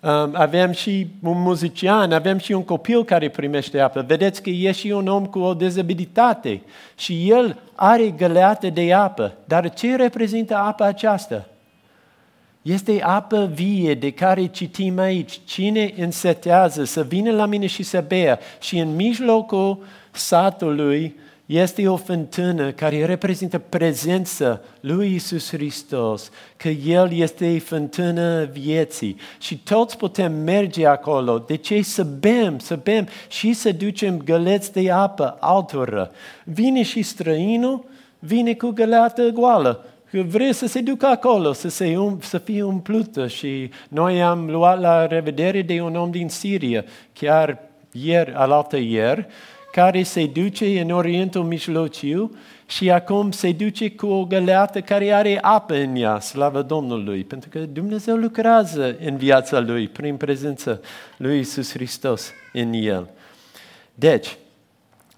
Um, 0.00 0.30
avem 0.32 0.72
și 0.72 1.06
un 1.22 1.42
muzician, 1.42 2.12
avem 2.12 2.38
și 2.38 2.52
un 2.52 2.64
copil 2.64 3.04
care 3.04 3.28
primește 3.28 3.80
apă. 3.80 4.04
Vedeți 4.06 4.42
că 4.42 4.50
e 4.50 4.72
și 4.72 4.90
un 4.90 5.06
om 5.06 5.26
cu 5.26 5.38
o 5.38 5.54
dezabilitate 5.54 6.62
și 6.96 7.30
el 7.30 7.58
are 7.74 8.08
găleată 8.08 8.68
de 8.68 8.92
apă. 8.92 9.34
Dar 9.44 9.74
ce 9.74 9.96
reprezintă 9.96 10.56
apa 10.56 10.84
aceasta? 10.84 11.46
Este 12.62 13.02
apă 13.02 13.50
vie 13.54 13.94
de 13.94 14.10
care 14.10 14.46
citim 14.46 14.98
aici. 14.98 15.40
Cine 15.44 15.92
însetează 15.98 16.84
să 16.84 17.02
vină 17.02 17.30
la 17.32 17.46
mine 17.46 17.66
și 17.66 17.82
să 17.82 18.04
bea 18.06 18.38
și 18.60 18.78
în 18.78 18.94
mijlocul 18.94 19.78
satului 20.10 21.14
este 21.46 21.88
o 21.88 21.96
fântână 21.96 22.70
care 22.70 23.04
reprezintă 23.04 23.58
prezența 23.58 24.60
lui 24.80 25.14
Isus 25.14 25.50
Hristos, 25.50 26.30
că 26.56 26.68
El 26.68 27.12
este 27.12 27.58
fântână 27.58 28.44
vieții 28.44 29.16
și 29.38 29.58
toți 29.58 29.96
putem 29.96 30.32
merge 30.32 30.86
acolo. 30.86 31.44
De 31.46 31.56
ce? 31.56 31.82
Să 31.82 32.04
bem, 32.04 32.58
să 32.58 32.78
bem 32.82 33.08
și 33.28 33.52
să 33.52 33.72
ducem 33.72 34.16
găleți 34.24 34.72
de 34.72 34.90
apă 34.90 35.36
altora. 35.40 36.10
Vine 36.44 36.82
și 36.82 37.02
străinul, 37.02 37.84
vine 38.18 38.54
cu 38.54 38.70
găleată 38.70 39.22
goală, 39.22 39.84
că 40.10 40.22
vrea 40.22 40.52
să 40.52 40.66
se 40.66 40.80
ducă 40.80 41.06
acolo, 41.06 41.52
să, 41.52 41.68
se 41.68 41.96
um, 41.96 42.18
să 42.20 42.38
fie 42.38 42.62
umplută. 42.62 43.26
Și 43.26 43.70
noi 43.88 44.22
am 44.22 44.50
luat 44.50 44.80
la 44.80 45.06
revedere 45.06 45.62
de 45.62 45.80
un 45.80 45.96
om 45.96 46.10
din 46.10 46.28
Siria, 46.28 46.84
chiar 47.12 47.58
ieri, 47.92 48.32
alaltă 48.32 48.76
ieri, 48.76 49.26
care 49.76 50.02
se 50.02 50.26
duce 50.26 50.80
în 50.80 50.90
Orientul 50.90 51.42
Mijlociu 51.42 52.36
și 52.66 52.90
acum 52.90 53.30
se 53.30 53.52
duce 53.52 53.90
cu 53.90 54.06
o 54.06 54.24
găleată 54.24 54.80
care 54.80 55.12
are 55.12 55.38
apă 55.42 55.74
în 55.74 55.96
ea, 55.96 56.20
slavă 56.20 56.62
Domnului, 56.62 57.24
pentru 57.24 57.48
că 57.48 57.58
Dumnezeu 57.58 58.16
lucrează 58.16 58.96
în 59.04 59.16
viața 59.16 59.60
lui 59.60 59.88
prin 59.88 60.16
prezența 60.16 60.78
lui 61.16 61.38
Isus 61.38 61.72
Hristos 61.72 62.30
în 62.52 62.72
el. 62.72 63.10
Deci, 63.94 64.36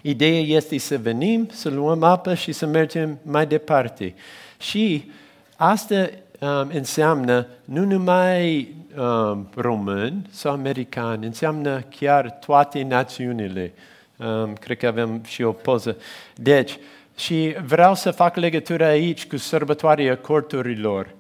ideea 0.02 0.40
este 0.40 0.78
să 0.78 0.98
venim, 0.98 1.48
să 1.52 1.68
luăm 1.68 2.02
apă 2.02 2.34
și 2.34 2.52
să 2.52 2.66
mergem 2.66 3.18
mai 3.22 3.46
departe. 3.46 4.14
Și 4.60 5.10
asta 5.56 6.08
um, 6.40 6.70
înseamnă 6.72 7.46
nu 7.64 7.84
numai 7.84 8.74
um, 8.96 9.48
român 9.54 10.26
sau 10.30 10.52
american, 10.52 11.22
înseamnă 11.22 11.80
chiar 11.80 12.30
toate 12.30 12.82
națiunile 12.82 13.72
Um, 14.18 14.52
cred 14.52 14.76
că 14.76 14.87
avem 14.87 15.22
și 15.26 15.42
o 15.42 15.52
poză. 15.52 15.96
Deci, 16.35 16.78
și 17.16 17.54
vreau 17.66 17.94
să 17.94 18.11
fac 18.11 18.37
legătură 18.37 18.85
aici 18.85 19.26
cu 19.26 19.37
sărbătoarea 19.37 20.16
corturilor. 20.16 21.14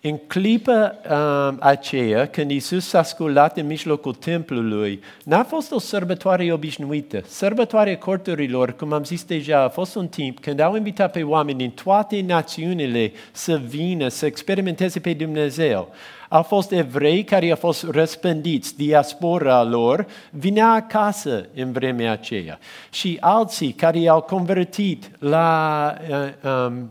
În 0.00 0.16
clipa 0.26 0.94
um, 1.10 1.56
aceea, 1.60 2.26
când 2.26 2.50
Isus 2.50 2.88
s-a 2.88 3.02
sculat 3.02 3.56
în 3.56 3.66
mijlocul 3.66 4.14
templului, 4.14 5.00
n-a 5.24 5.42
fost 5.42 5.72
o 5.72 5.78
sărbătoare 5.78 6.52
obișnuită. 6.52 7.22
Sărbătoarea 7.26 7.98
corturilor, 7.98 8.72
cum 8.72 8.92
am 8.92 9.04
zis 9.04 9.24
deja, 9.24 9.62
a 9.62 9.68
fost 9.68 9.94
un 9.94 10.08
timp 10.08 10.40
când 10.40 10.60
au 10.60 10.76
invitat 10.76 11.12
pe 11.12 11.22
oameni 11.22 11.58
din 11.58 11.70
toate 11.70 12.20
națiunile 12.26 13.12
să 13.32 13.60
vină, 13.68 14.08
să 14.08 14.26
experimenteze 14.26 15.00
pe 15.00 15.12
Dumnezeu 15.12 15.92
au 16.32 16.42
fost 16.42 16.70
evrei 16.70 17.24
care 17.24 17.50
au 17.50 17.56
fost 17.56 17.86
răspândiți, 17.90 18.76
diaspora 18.76 19.62
lor, 19.62 20.06
vinea 20.30 20.68
acasă 20.68 21.46
în 21.54 21.72
vremea 21.72 22.12
aceea. 22.12 22.58
Și 22.90 23.16
alții 23.20 23.72
care 23.72 24.08
au 24.08 24.20
convertit 24.20 25.10
la, 25.18 25.94
uh, 26.10 26.50
um, 26.50 26.90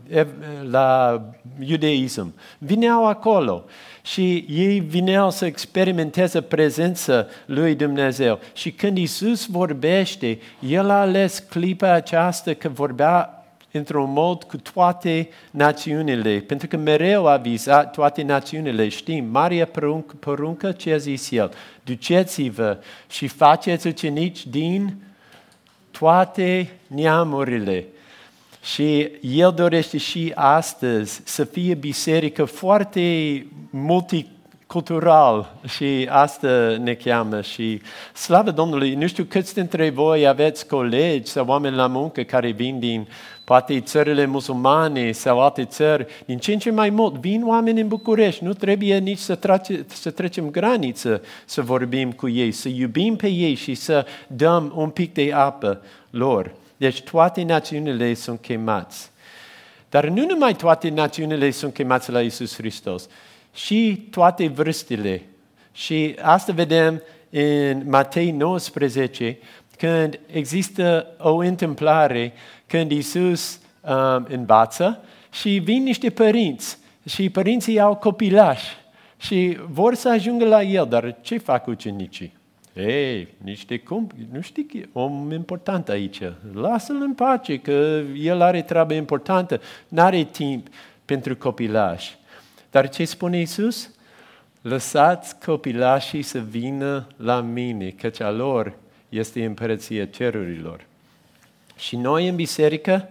la 0.70 1.20
iudeism, 1.58 2.34
vineau 2.58 3.06
acolo 3.06 3.64
și 4.02 4.44
ei 4.48 4.80
vineau 4.80 5.30
să 5.30 5.44
experimenteze 5.44 6.40
prezența 6.40 7.26
lui 7.46 7.74
Dumnezeu. 7.74 8.38
Și 8.52 8.70
când 8.72 8.96
Isus 8.96 9.46
vorbește, 9.46 10.38
El 10.68 10.90
a 10.90 11.00
ales 11.00 11.38
clipa 11.38 11.92
aceasta 11.92 12.52
că 12.54 12.68
vorbea 12.68 13.41
într-un 13.72 14.12
mod 14.12 14.42
cu 14.42 14.56
toate 14.56 15.28
națiunile, 15.50 16.38
pentru 16.38 16.66
că 16.66 16.76
mereu 16.76 17.26
a 17.26 17.36
vizat 17.36 17.92
toate 17.92 18.22
națiunile. 18.22 18.88
Știm, 18.88 19.24
Maria 19.24 19.66
poruncă, 19.66 20.14
poruncă 20.20 20.72
ce 20.72 20.92
a 20.92 20.96
zis 20.96 21.30
el, 21.30 21.52
duceți-vă 21.84 22.78
și 23.10 23.26
faceți 23.26 23.86
ucenici 23.86 24.46
din 24.46 24.94
toate 25.90 26.70
neamurile. 26.86 27.86
Și 28.62 29.10
El 29.20 29.52
dorește 29.56 29.98
și 29.98 30.32
astăzi 30.34 31.20
să 31.24 31.44
fie 31.44 31.74
biserică 31.74 32.44
foarte 32.44 33.46
multicultural 34.72 35.54
și 35.68 36.08
asta 36.10 36.76
ne 36.80 36.94
cheamă 36.94 37.40
și 37.40 37.80
slavă 38.14 38.50
Domnului, 38.50 38.94
nu 38.94 39.06
știu 39.06 39.24
câți 39.24 39.54
dintre 39.54 39.90
voi 39.90 40.26
aveți 40.26 40.66
colegi 40.66 41.30
sau 41.30 41.46
oameni 41.46 41.76
la 41.76 41.86
muncă 41.86 42.22
care 42.22 42.50
vin 42.50 42.78
din 42.78 43.08
poate 43.44 43.80
țările 43.80 44.26
musulmane 44.26 45.12
sau 45.12 45.40
alte 45.40 45.64
țări, 45.64 46.06
din 46.26 46.38
ce 46.38 46.52
în 46.52 46.58
ce 46.58 46.70
mai 46.70 46.90
mult 46.90 47.14
vin 47.14 47.46
oameni 47.46 47.80
în 47.80 47.88
București, 47.88 48.44
nu 48.44 48.52
trebuie 48.52 48.98
nici 48.98 49.18
să, 49.18 49.34
trece, 49.34 49.84
să 49.88 50.10
trecem 50.10 50.50
graniță 50.50 51.22
să 51.44 51.62
vorbim 51.62 52.12
cu 52.12 52.28
ei, 52.28 52.52
să 52.52 52.68
iubim 52.68 53.16
pe 53.16 53.28
ei 53.28 53.54
și 53.54 53.74
să 53.74 54.06
dăm 54.26 54.72
un 54.76 54.88
pic 54.88 55.14
de 55.14 55.32
apă 55.32 55.82
lor. 56.10 56.54
Deci 56.76 57.02
toate 57.02 57.42
națiunile 57.42 58.14
sunt 58.14 58.40
chemați. 58.40 59.10
Dar 59.88 60.08
nu 60.08 60.26
numai 60.26 60.54
toate 60.54 60.88
națiunile 60.88 61.50
sunt 61.50 61.72
chemați 61.72 62.10
la 62.10 62.20
Isus 62.20 62.54
Hristos, 62.54 63.08
și 63.54 64.06
toate 64.10 64.48
vârstele. 64.48 65.22
Și 65.72 66.16
asta 66.20 66.52
vedem 66.52 67.02
în 67.30 67.82
Matei 67.86 68.30
19, 68.30 69.38
când 69.78 70.20
există 70.26 71.06
o 71.18 71.36
întâmplare 71.36 72.32
când 72.66 72.90
Isus 72.90 73.60
um, 73.80 74.26
învață 74.28 75.04
și 75.32 75.60
vin 75.64 75.82
niște 75.82 76.10
părinți 76.10 76.78
și 77.08 77.30
părinții 77.30 77.80
au 77.80 77.96
copilași 77.96 78.76
și 79.16 79.58
vor 79.68 79.94
să 79.94 80.08
ajungă 80.08 80.44
la 80.44 80.62
el, 80.62 80.86
dar 80.88 81.16
ce 81.20 81.38
fac 81.38 81.66
ucenicii? 81.66 82.32
Ei, 82.74 83.28
niște 83.44 83.78
cum, 83.78 84.10
nu 84.32 84.40
știi, 84.40 84.88
om 84.92 85.30
important 85.32 85.88
aici. 85.88 86.20
Lasă-l 86.52 87.00
în 87.00 87.14
pace, 87.14 87.58
că 87.58 88.02
el 88.16 88.40
are 88.40 88.62
treabă 88.62 88.94
importantă. 88.94 89.60
N-are 89.88 90.24
timp 90.24 90.66
pentru 91.04 91.36
copilași. 91.36 92.16
Dar 92.72 92.88
ce 92.88 93.04
spune 93.04 93.40
Isus? 93.40 93.90
Lăsați 94.62 95.36
copilașii 95.44 96.22
să 96.22 96.38
vină 96.38 97.06
la 97.16 97.40
mine, 97.40 97.88
căci 97.88 98.20
a 98.20 98.30
lor 98.30 98.72
este 99.08 99.44
împărăția 99.44 100.06
cerurilor. 100.06 100.86
Și 101.76 101.96
noi 101.96 102.28
în 102.28 102.34
biserică, 102.34 103.08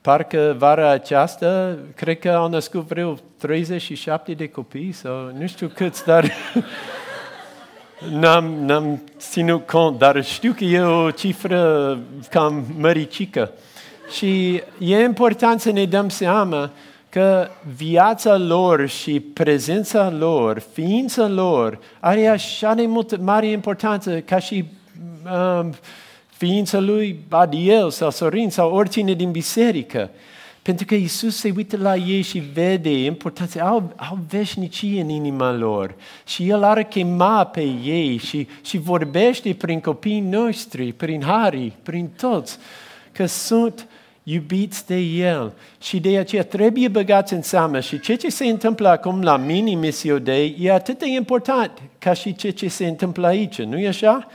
parcă 0.00 0.54
vara 0.58 0.90
aceasta, 0.90 1.76
cred 1.94 2.18
că 2.18 2.30
au 2.30 2.48
născut 2.48 2.86
vreo 2.86 3.18
37 3.36 4.32
de 4.32 4.48
copii 4.48 4.92
sau 4.92 5.32
nu 5.38 5.46
știu 5.46 5.68
câți, 5.74 6.04
dar 6.04 6.32
n-am, 8.20 8.44
n-am 8.44 9.02
ținut 9.18 9.66
cont, 9.66 9.98
dar 9.98 10.24
știu 10.24 10.52
că 10.52 10.64
e 10.64 10.80
o 10.80 11.10
cifră 11.10 11.98
cam 12.30 12.64
măricică. 12.78 13.52
Și 14.10 14.62
e 14.78 15.02
important 15.02 15.60
să 15.60 15.70
ne 15.70 15.84
dăm 15.84 16.08
seama 16.08 16.70
că 17.08 17.48
viața 17.76 18.36
lor 18.36 18.88
și 18.88 19.20
prezența 19.20 20.10
lor, 20.10 20.62
ființa 20.72 21.28
lor, 21.28 21.78
are 22.00 22.26
așa 22.26 22.74
de 22.74 22.86
mult, 22.86 23.20
mare 23.20 23.46
importanță 23.46 24.20
ca 24.20 24.38
și 24.38 24.64
um, 25.32 25.74
ființa 26.26 26.78
lui 26.78 27.20
Adiel 27.28 27.90
sau 27.90 28.10
Sorin 28.10 28.50
sau 28.50 28.72
oricine 28.74 29.12
din 29.12 29.30
biserică. 29.30 30.10
Pentru 30.62 30.86
că 30.86 30.94
Isus 30.94 31.36
se 31.36 31.52
uită 31.56 31.76
la 31.76 31.96
ei 31.96 32.22
și 32.22 32.38
vede 32.38 33.02
importanța, 33.04 33.62
au, 33.62 33.92
au 33.96 34.18
veșnicie 34.28 35.00
în 35.00 35.08
inima 35.08 35.52
lor 35.52 35.94
și 36.26 36.48
El 36.48 36.62
ar 36.62 36.82
chema 36.82 37.44
pe 37.44 37.60
ei 37.84 38.16
și, 38.16 38.48
și 38.62 38.78
vorbește 38.78 39.54
prin 39.54 39.80
copiii 39.80 40.20
noștri, 40.20 40.92
prin 40.92 41.22
Hari, 41.22 41.72
prin 41.82 42.10
toți, 42.16 42.58
că 43.12 43.26
sunt 43.26 43.86
iubiți 44.30 44.86
de 44.86 44.96
El. 44.96 45.52
Și 45.80 46.00
de 46.00 46.18
aceea 46.18 46.44
trebuie 46.44 46.88
băgați 46.88 47.32
în 47.32 47.42
seamă 47.42 47.80
și 47.80 48.00
ce 48.00 48.14
ce 48.14 48.28
se 48.28 48.46
întâmplă 48.46 48.88
acum 48.88 49.22
la 49.22 49.36
Mini 49.36 49.74
Missio 49.74 50.18
Dei 50.18 50.56
e 50.60 50.72
atât 50.72 50.98
de 50.98 51.08
important 51.08 51.82
ca 51.98 52.12
și 52.12 52.34
ce 52.34 52.50
ce 52.50 52.68
se 52.68 52.86
întâmplă 52.86 53.26
aici, 53.26 53.62
nu 53.62 53.78
e 53.78 53.88
așa? 53.88 54.26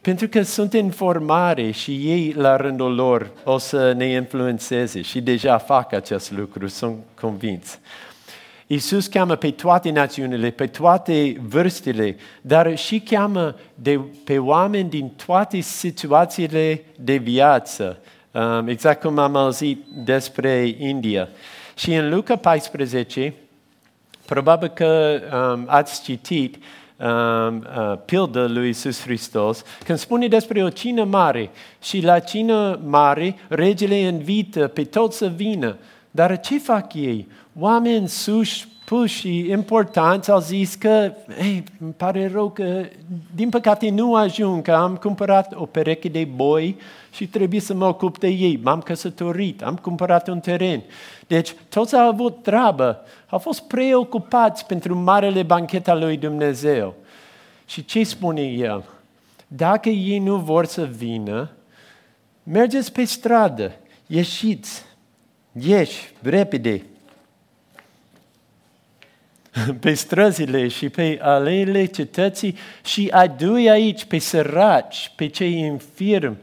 Pentru 0.00 0.28
că 0.28 0.42
sunt 0.42 0.72
în 0.72 0.90
formare 0.90 1.70
și 1.70 1.90
ei, 1.90 2.32
la 2.36 2.56
rândul 2.56 2.94
lor, 2.94 3.30
o 3.44 3.58
să 3.58 3.92
ne 3.92 4.06
influențeze 4.06 5.02
și 5.02 5.20
deja 5.20 5.58
fac 5.58 5.92
acest 5.92 6.32
lucru, 6.32 6.66
sunt 6.66 6.96
convins. 7.20 7.78
Iisus 8.66 9.06
cheamă 9.06 9.34
pe 9.34 9.50
toate 9.50 9.90
națiunile, 9.90 10.50
pe 10.50 10.66
toate 10.66 11.36
vârstele, 11.48 12.16
dar 12.40 12.76
și 12.76 13.00
cheamă 13.00 13.54
de, 13.74 14.00
pe 14.24 14.38
oameni 14.38 14.88
din 14.88 15.12
toate 15.26 15.60
situațiile 15.60 16.82
de 17.00 17.16
viață, 17.16 17.98
um, 18.02 18.17
exact 18.66 19.00
cum 19.00 19.18
am 19.18 19.36
auzit 19.36 19.84
despre 20.04 20.74
India. 20.78 21.28
Și 21.74 21.94
în 21.94 22.14
Luca 22.14 22.36
14, 22.36 23.34
probabil 24.26 24.68
că 24.68 25.20
um, 25.54 25.64
ați 25.66 26.02
citit, 26.02 26.56
um, 26.56 27.56
uh, 27.56 27.98
pildă 28.04 28.46
lui 28.46 28.66
Iisus 28.66 29.02
Hristos, 29.02 29.62
când 29.84 29.98
spune 29.98 30.28
despre 30.28 30.62
o 30.62 30.68
cină 30.68 31.04
mare 31.04 31.50
și 31.82 32.00
la 32.00 32.18
cină 32.18 32.80
mare 32.84 33.36
regele 33.48 33.94
invită 33.94 34.66
pe 34.66 34.84
toți 34.84 35.16
să 35.16 35.26
vină. 35.26 35.76
Dar 36.10 36.40
ce 36.40 36.58
fac 36.58 36.94
ei? 36.94 37.28
Oameni 37.58 38.08
suși, 38.08 38.68
puși 38.88 39.18
și 39.18 39.50
importanți 39.50 40.30
au 40.30 40.40
zis 40.40 40.74
că, 40.74 41.12
ei, 41.40 41.64
îmi 41.80 41.92
pare 41.92 42.28
rău 42.32 42.50
că, 42.50 42.88
din 43.34 43.48
păcate, 43.48 43.90
nu 43.90 44.14
ajung, 44.14 44.62
că 44.62 44.72
am 44.72 44.96
cumpărat 44.96 45.54
o 45.54 45.66
pereche 45.66 46.08
de 46.08 46.24
boi 46.24 46.76
și 47.12 47.26
trebuie 47.26 47.60
să 47.60 47.74
mă 47.74 47.86
ocup 47.86 48.18
de 48.18 48.28
ei. 48.28 48.60
M-am 48.62 48.80
căsătorit, 48.80 49.62
am 49.62 49.76
cumpărat 49.76 50.28
un 50.28 50.40
teren. 50.40 50.82
Deci, 51.26 51.54
toți 51.68 51.94
au 51.94 52.08
avut 52.08 52.42
treabă, 52.42 53.00
au 53.28 53.38
fost 53.38 53.62
preocupați 53.62 54.66
pentru 54.66 54.94
marele 54.96 55.42
banchet 55.42 55.88
al 55.88 55.98
lui 55.98 56.16
Dumnezeu. 56.16 56.94
Și 57.66 57.84
ce 57.84 58.04
spune 58.04 58.42
el? 58.42 58.84
Dacă 59.46 59.88
ei 59.88 60.18
nu 60.18 60.36
vor 60.36 60.64
să 60.64 60.84
vină, 60.84 61.50
mergeți 62.42 62.92
pe 62.92 63.04
stradă, 63.04 63.72
ieșiți, 64.06 64.84
ieși, 65.52 66.12
repede, 66.22 66.82
pe 69.80 69.94
străzile 69.94 70.68
și 70.68 70.88
pe 70.88 71.18
aleile 71.22 71.84
cetății 71.84 72.56
și 72.84 73.08
adu 73.12 73.54
aici 73.54 74.04
pe 74.04 74.18
săraci, 74.18 75.12
pe 75.16 75.26
cei 75.26 75.58
infirmi, 75.58 76.36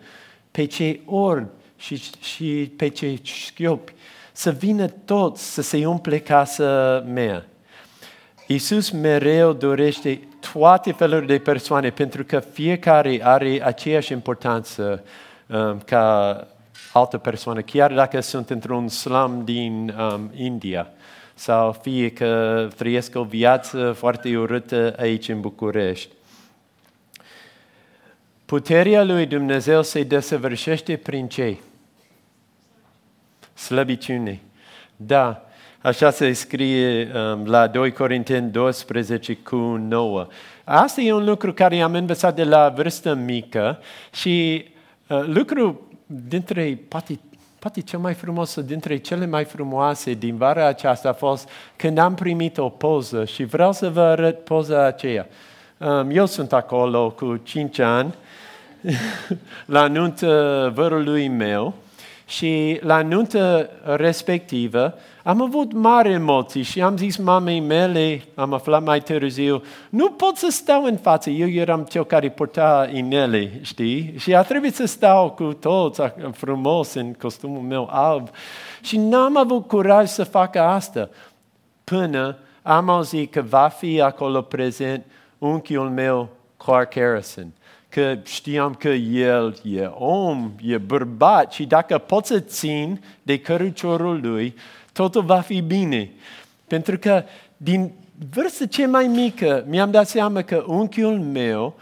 pe 0.52 0.66
cei 0.66 1.02
orbi 1.06 1.50
și, 1.78 2.02
și 2.22 2.72
pe 2.78 2.88
cei 2.88 3.20
șchiopi, 3.24 3.94
să 4.32 4.52
vină 4.52 4.88
toți 4.88 5.54
să 5.54 5.62
se 5.62 5.86
umple 5.86 6.20
casa 6.20 7.04
mea. 7.08 7.46
Iisus 8.48 8.90
mereu 8.90 9.54
dorește 9.54 10.28
toate 10.52 10.92
felurile 10.92 11.38
de 11.38 11.44
persoane 11.44 11.90
pentru 11.90 12.24
că 12.24 12.40
fiecare 12.40 13.20
are 13.24 13.62
aceeași 13.64 14.12
importanță 14.12 15.04
um, 15.48 15.82
ca 15.86 16.48
altă 16.94 17.18
persoană, 17.18 17.62
chiar 17.62 17.94
dacă 17.94 18.20
sunt 18.20 18.50
într-un 18.50 18.88
slum 18.88 19.42
din 19.44 19.96
um, 19.98 20.32
India 20.36 20.88
sau 21.36 21.72
fie 21.72 22.12
că 22.12 22.68
trăiesc 22.76 23.16
o 23.16 23.24
viață 23.24 23.92
foarte 23.92 24.38
urâtă 24.38 24.96
aici 24.98 25.30
în 25.30 25.42
București. 25.42 26.10
Puterea 28.46 29.04
lui 29.04 29.26
Dumnezeu 29.26 29.84
se 29.84 30.04
desăvârșește 30.04 30.96
prin 30.96 31.28
ce? 31.28 31.58
Slăbiciune. 33.54 34.42
Da, 34.96 35.46
așa 35.82 36.10
se 36.10 36.34
scrie 36.34 37.12
um, 37.16 37.46
la 37.46 37.68
2 37.68 37.92
Corinteni 37.92 38.52
12 38.52 39.36
cu 39.36 39.56
9. 39.56 40.28
Asta 40.64 41.02
e 41.02 41.14
un 41.14 41.24
lucru 41.24 41.54
care 41.54 41.82
am 41.82 41.94
învățat 41.94 42.36
de 42.36 42.44
la 42.44 42.70
vârstă 42.70 43.14
mică 43.14 43.80
și 44.14 44.66
uh, 45.08 45.24
lucru 45.26 45.88
dintre 46.06 46.80
poate, 46.88 47.20
poate 47.66 47.82
cel 47.82 48.00
mai 48.00 48.14
frumos, 48.14 48.62
dintre 48.62 48.98
cele 48.98 49.26
mai 49.26 49.44
frumoase 49.44 50.14
din 50.14 50.38
vara 50.38 50.68
aceasta 50.68 51.10
a 51.10 51.14
fost 51.14 51.50
când 51.76 51.98
am 51.98 52.14
primit 52.14 52.58
o 52.58 52.70
poză 52.70 53.26
și 53.26 53.44
vreau 53.44 53.72
să 53.72 53.90
vă 53.90 54.02
arăt 54.02 54.44
poza 54.44 54.86
aceea. 54.86 55.28
Um, 55.78 56.10
eu 56.10 56.26
sunt 56.26 56.54
acolo 56.54 57.12
cu 57.12 57.40
5 57.44 57.80
ani 57.80 58.14
la 59.66 59.88
nuntă 59.88 60.72
vărului 60.76 61.28
meu 61.28 61.74
și 62.28 62.80
la 62.82 63.02
nuntă 63.02 63.70
respectivă 63.84 64.98
am 65.28 65.42
avut 65.42 65.74
mari 65.74 66.12
emoții 66.12 66.62
și 66.62 66.82
am 66.82 66.98
zis 66.98 67.18
mamei 67.18 67.60
mele, 67.60 68.24
am 68.36 68.54
aflat 68.54 68.84
mai 68.84 69.02
târziu, 69.02 69.62
nu 69.90 70.10
pot 70.10 70.36
să 70.38 70.48
stau 70.50 70.84
în 70.84 70.98
față. 70.98 71.30
Eu 71.30 71.50
eram 71.50 71.84
cel 71.84 72.06
care 72.06 72.30
purta 72.30 72.90
inele, 72.94 73.60
știi? 73.62 74.14
Și 74.18 74.36
a 74.36 74.42
trebuit 74.42 74.76
să 74.76 74.86
stau 74.86 75.32
cu 75.32 75.44
toți 75.44 76.02
frumos 76.32 76.94
în 76.94 77.14
costumul 77.14 77.62
meu 77.62 77.88
alb. 77.92 78.30
Și 78.82 78.98
n-am 78.98 79.38
avut 79.38 79.68
curaj 79.68 80.08
să 80.08 80.24
fac 80.24 80.56
asta 80.56 81.10
până 81.84 82.38
am 82.62 82.90
auzit 82.90 83.32
că 83.32 83.42
va 83.42 83.68
fi 83.68 84.02
acolo 84.02 84.42
prezent 84.42 85.06
unchiul 85.38 85.90
meu, 85.90 86.30
Clark 86.58 86.94
Harrison 86.94 87.54
că 87.90 88.18
știam 88.24 88.74
că 88.74 88.90
el 88.90 89.56
e 89.64 89.86
om, 89.98 90.52
e 90.62 90.78
bărbat 90.78 91.52
și 91.52 91.66
dacă 91.66 91.98
pot 91.98 92.26
să 92.26 92.40
țin 92.40 93.04
de 93.22 93.40
căruciorul 93.40 94.20
lui, 94.22 94.56
totul 94.96 95.24
va 95.24 95.40
fi 95.40 95.62
bine. 95.62 96.12
Pentru 96.68 96.98
că 96.98 97.24
din 97.58 97.92
vârstă 98.34 98.66
ce 98.66 98.86
mai 98.86 99.08
mică 99.08 99.66
mi-am 99.68 99.92
dat 99.92 100.08
seama 100.08 100.42
că 100.42 100.64
unchiul 100.68 101.20
meu 101.20 101.76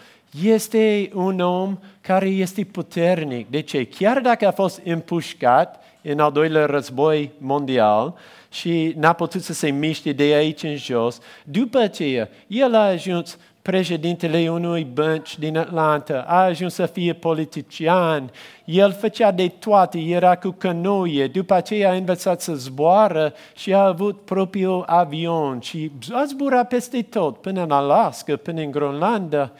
este 0.44 1.10
un 1.14 1.40
om 1.40 1.80
care 2.02 2.28
este 2.28 2.64
puternic. 2.64 3.50
De 3.50 3.62
ce? 3.62 3.86
Chiar 3.86 4.20
dacă 4.20 4.48
a 4.48 4.52
fost 4.52 4.82
împușcat 4.84 5.84
în 6.02 6.20
al 6.20 6.32
doilea 6.32 6.66
război 6.66 7.32
mondial 7.38 8.18
și 8.52 8.94
n-a 8.98 9.14
putut 9.14 9.42
să 9.42 9.54
se 9.54 9.70
miște 9.70 10.12
de 10.12 10.24
aici 10.24 10.64
în 10.64 10.76
jos, 10.76 11.20
după 11.44 11.78
aceea 11.78 12.30
el 12.48 12.76
a 12.76 12.88
ajuns 12.88 13.38
președintele 13.64 14.50
unui 14.50 14.84
bănci 14.94 15.40
din 15.40 15.58
Atlanta, 15.58 16.26
a 16.28 16.44
ajuns 16.44 16.74
să 16.74 16.86
fie 16.86 17.14
politician, 17.14 18.32
el 18.66 18.92
făcea 18.92 19.32
de 19.32 19.48
toate, 19.48 20.00
era 20.00 20.36
cu 20.36 20.50
cănoie, 20.50 21.28
după 21.28 21.54
aceea 21.54 21.92
a 21.92 21.96
învățat 21.96 22.42
să 22.42 22.54
zboară 22.54 23.34
și 23.56 23.74
a 23.74 23.86
avut 23.86 24.22
propriul 24.22 24.84
avion 24.88 25.60
și 25.60 25.92
a 26.12 26.24
zburat 26.28 26.68
peste 26.68 27.02
tot, 27.02 27.38
până 27.38 27.64
în 27.64 27.72
Alaska, 27.72 28.36
până 28.36 28.62
în 28.62 28.72
Groenlanda 28.72 29.52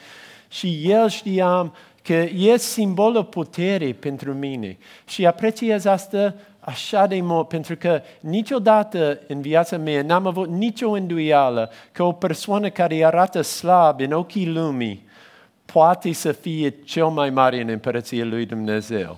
și 0.48 0.90
el 0.90 1.08
știam 1.08 1.74
că 2.02 2.12
e 2.36 2.56
simbolul 2.56 3.24
puterii 3.24 3.94
pentru 3.94 4.32
mine. 4.32 4.78
Și 5.06 5.26
apreciez 5.26 5.84
asta 5.84 6.34
așa 6.64 7.06
de 7.06 7.20
mult, 7.20 7.48
pentru 7.48 7.76
că 7.76 8.02
niciodată 8.20 9.18
în 9.26 9.40
viața 9.40 9.76
mea 9.76 10.02
n-am 10.02 10.26
avut 10.26 10.48
nicio 10.48 10.90
îndoială 10.90 11.70
că 11.92 12.02
o 12.02 12.12
persoană 12.12 12.68
care 12.70 13.04
arată 13.04 13.40
slab 13.40 14.00
în 14.00 14.12
ochii 14.12 14.48
lumii 14.48 15.06
poate 15.64 16.12
să 16.12 16.32
fie 16.32 16.70
cel 16.70 17.06
mai 17.06 17.30
mare 17.30 17.60
în 17.60 17.68
împărăția 17.68 18.24
lui 18.24 18.46
Dumnezeu. 18.46 19.16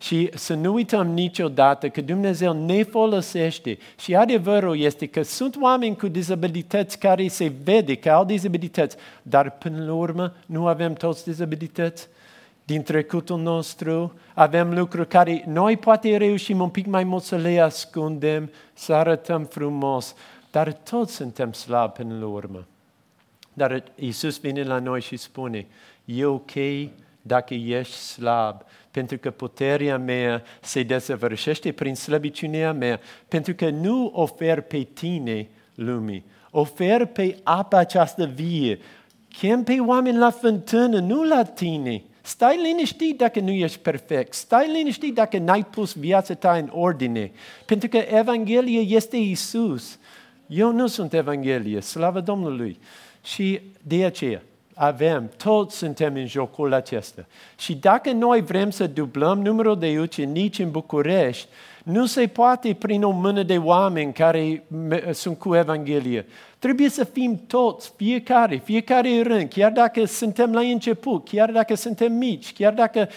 Și 0.00 0.30
să 0.34 0.54
nu 0.54 0.72
uităm 0.72 1.06
niciodată 1.06 1.88
că 1.88 2.00
Dumnezeu 2.00 2.64
ne 2.64 2.82
folosește 2.82 3.78
și 3.98 4.14
adevărul 4.14 4.78
este 4.78 5.06
că 5.06 5.22
sunt 5.22 5.56
oameni 5.60 5.96
cu 5.96 6.08
dizabilități 6.08 6.98
care 6.98 7.28
se 7.28 7.52
vede 7.64 7.94
că 7.94 8.10
au 8.10 8.24
dizabilități, 8.24 8.96
dar 9.22 9.50
până 9.50 9.84
la 9.84 9.92
urmă 9.92 10.34
nu 10.46 10.66
avem 10.66 10.92
toți 10.92 11.24
dizabilități 11.24 12.08
din 12.68 12.82
trecutul 12.82 13.40
nostru, 13.40 14.12
avem 14.34 14.74
lucruri 14.74 15.08
care 15.08 15.44
noi 15.46 15.76
poate 15.76 16.16
reușim 16.16 16.60
un 16.60 16.68
pic 16.68 16.86
mai 16.86 17.04
mult 17.04 17.22
să 17.22 17.36
le 17.36 17.60
ascundem, 17.60 18.50
să 18.72 18.92
arătăm 18.92 19.44
frumos, 19.44 20.14
dar 20.50 20.72
toți 20.72 21.14
suntem 21.14 21.52
slabi 21.52 21.92
până 21.92 22.18
la 22.18 22.26
urmă. 22.26 22.66
Dar 23.52 23.82
Isus 23.94 24.40
vine 24.40 24.62
la 24.62 24.78
noi 24.78 25.00
și 25.00 25.16
spune, 25.16 25.66
e 26.04 26.24
ok 26.24 26.50
dacă 27.22 27.54
ești 27.54 27.94
slab, 27.94 28.62
pentru 28.90 29.18
că 29.18 29.30
puterea 29.30 29.98
mea 29.98 30.42
se 30.60 30.82
desăvârșește 30.82 31.72
prin 31.72 31.94
slăbiciunea 31.94 32.72
mea, 32.72 33.00
pentru 33.28 33.54
că 33.54 33.70
nu 33.70 34.10
ofer 34.14 34.60
pe 34.60 34.82
tine 34.82 35.48
lumii, 35.74 36.24
ofer 36.50 37.06
pe 37.06 37.38
apa 37.42 37.78
această 37.78 38.24
vie, 38.24 38.78
chem 39.28 39.62
pe 39.62 39.80
oameni 39.80 40.18
la 40.18 40.30
fântână, 40.30 40.98
nu 40.98 41.24
la 41.24 41.42
tine. 41.42 42.02
Stai 42.28 42.56
liniștit 42.62 43.16
dacă 43.16 43.40
nu 43.40 43.50
ești 43.50 43.78
perfect. 43.78 44.34
Stai 44.34 44.70
liniștit 44.72 45.14
dacă 45.14 45.38
n-ai 45.38 45.64
pus 45.64 45.94
viața 45.94 46.34
ta 46.34 46.52
în 46.52 46.68
ordine. 46.72 47.30
Pentru 47.64 47.88
că 47.88 47.96
Evanghelia 47.96 48.80
este 48.80 49.16
Isus. 49.16 49.98
Eu 50.46 50.72
nu 50.72 50.86
sunt 50.86 51.12
Evanghelie, 51.12 51.80
slavă 51.80 52.20
Domnului. 52.20 52.78
Și 53.24 53.60
de 53.82 54.04
aceea 54.04 54.42
avem, 54.78 55.30
toți 55.36 55.76
suntem 55.76 56.14
în 56.14 56.26
jocul 56.26 56.72
acesta. 56.72 57.26
Și 57.58 57.74
dacă 57.74 58.12
noi 58.12 58.40
vrem 58.40 58.70
să 58.70 58.86
dublăm 58.86 59.42
numărul 59.42 59.78
de 59.78 59.98
ucenici 60.00 60.58
în 60.58 60.70
București, 60.70 61.48
nu 61.84 62.06
se 62.06 62.26
poate 62.26 62.74
prin 62.74 63.02
o 63.02 63.10
mână 63.10 63.42
de 63.42 63.58
oameni 63.58 64.12
care 64.12 64.64
sunt 65.12 65.38
cu 65.38 65.54
Evanghelia. 65.54 66.24
Trebuie 66.58 66.88
să 66.88 67.04
fim 67.04 67.40
toți, 67.46 67.92
fiecare, 67.96 68.56
fiecare 68.56 69.22
rând, 69.22 69.48
chiar 69.48 69.72
dacă 69.72 70.04
suntem 70.04 70.52
la 70.52 70.60
început, 70.60 71.28
chiar 71.28 71.50
dacă 71.50 71.74
suntem 71.74 72.12
mici, 72.12 72.52
chiar 72.52 72.72
dacă 72.72 73.08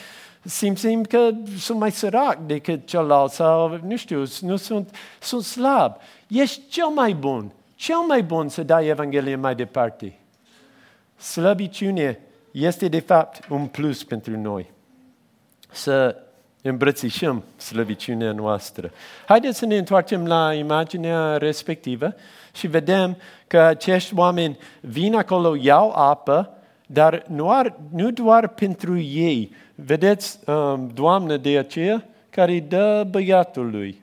simțim 0.44 1.04
că 1.04 1.30
sunt 1.58 1.80
mai 1.80 1.92
sărac 1.92 2.38
decât 2.46 2.88
celălalt 2.88 3.32
sau, 3.32 3.80
nu 3.88 3.96
știu, 3.96 4.24
nu 4.42 4.56
sunt, 4.56 4.96
sunt 5.20 5.44
slab. 5.44 5.96
Ești 6.28 6.62
cel 6.70 6.88
mai 6.88 7.14
bun, 7.14 7.52
cel 7.76 8.00
mai 8.08 8.24
bun 8.24 8.50
să 8.50 8.64
dai 8.64 8.88
Evanghelia 8.88 9.38
mai 9.38 9.56
departe. 9.56 10.16
Slăbiciune 11.22 12.20
este 12.52 12.88
de 12.88 13.00
fapt 13.00 13.48
un 13.50 13.66
plus 13.66 14.04
pentru 14.04 14.40
noi. 14.40 14.72
Să 15.72 16.16
îmbrățișăm 16.62 17.44
slăbiciunea 17.58 18.32
noastră. 18.32 18.92
Haideți 19.26 19.58
să 19.58 19.66
ne 19.66 19.78
întoarcem 19.78 20.28
la 20.28 20.54
imaginea 20.54 21.38
respectivă 21.38 22.14
și 22.54 22.68
vedem 22.68 23.18
că 23.48 23.60
acești 23.60 24.14
oameni 24.16 24.58
vin 24.80 25.16
acolo, 25.16 25.56
iau 25.56 25.92
apă, 25.92 26.50
dar 26.88 27.24
nu, 27.28 27.52
ar, 27.52 27.76
nu 27.92 28.12
doar 28.12 28.48
pentru 28.48 29.00
ei. 29.00 29.56
Vedeți, 29.76 30.40
um, 30.46 30.92
doamnă 30.94 31.38
de 31.38 31.58
aceea 31.58 32.06
care 32.30 32.60
dă 32.60 33.08
băiatului 33.10 34.01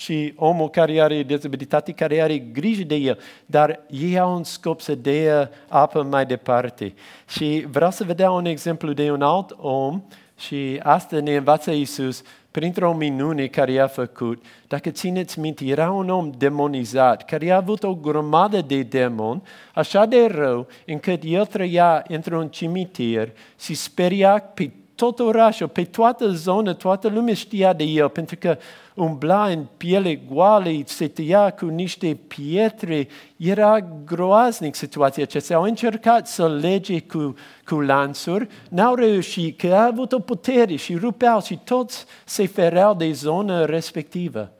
și 0.00 0.32
omul 0.36 0.70
care 0.70 1.00
are 1.00 1.22
dezabilitate, 1.22 1.92
care 1.92 2.20
are 2.20 2.38
grijă 2.38 2.82
de 2.82 2.94
el, 2.94 3.18
dar 3.46 3.80
ei 3.88 4.18
au 4.18 4.36
un 4.36 4.44
scop 4.44 4.80
să 4.80 4.94
dea 4.94 5.50
apă 5.68 6.02
mai 6.02 6.26
departe. 6.26 6.94
Și 7.28 7.66
vreau 7.70 7.90
să 7.90 8.04
vedea 8.04 8.30
un 8.30 8.44
exemplu 8.44 8.92
de 8.92 9.10
un 9.10 9.22
alt 9.22 9.56
om 9.58 10.02
și 10.38 10.80
asta 10.82 11.20
ne 11.20 11.36
învață 11.36 11.70
Iisus 11.70 12.22
printr-o 12.50 12.94
minune 12.94 13.46
care 13.46 13.72
i-a 13.72 13.86
făcut. 13.86 14.44
Dacă 14.68 14.90
țineți 14.90 15.38
minte, 15.38 15.64
era 15.64 15.90
un 15.90 16.08
om 16.08 16.30
demonizat, 16.38 17.24
care 17.24 17.50
a 17.50 17.56
avut 17.56 17.82
o 17.82 17.94
grămadă 17.94 18.60
de 18.60 18.82
demon, 18.82 19.42
așa 19.74 20.06
de 20.06 20.26
rău, 20.26 20.66
încât 20.86 21.22
el 21.24 21.46
trăia 21.46 22.04
într-un 22.08 22.48
cimitir 22.48 23.32
și 23.58 23.74
speria 23.74 24.38
pe 24.54 24.70
tot 25.00 25.18
orașul, 25.18 25.68
pe 25.68 25.84
toată 25.84 26.28
zona, 26.28 26.74
toată 26.74 27.08
lumea 27.08 27.34
știa 27.34 27.72
de 27.72 27.84
el, 27.84 28.08
pentru 28.08 28.36
că 28.38 28.56
umbla 28.94 29.46
în 29.46 29.66
piele 29.76 30.14
goală, 30.14 30.70
se 30.84 31.08
tăia 31.08 31.50
cu 31.50 31.66
niște 31.66 32.18
pietre, 32.28 33.08
era 33.36 33.78
groaznic 34.04 34.74
situația 34.74 35.22
aceasta. 35.22 35.54
Au 35.54 35.62
încercat 35.62 36.28
să 36.28 36.48
lege 36.48 37.00
cu, 37.00 37.34
cu 37.64 37.80
lanțuri, 37.80 38.48
n-au 38.68 38.94
reușit, 38.94 39.58
că 39.58 39.74
a 39.74 39.86
avut 39.86 40.12
o 40.12 40.18
putere 40.18 40.76
și 40.76 40.94
rupeau 40.94 41.42
și 41.42 41.58
toți 41.64 42.04
se 42.24 42.46
fereau 42.46 42.94
de 42.94 43.12
zona 43.12 43.64
respectivă. 43.64 44.52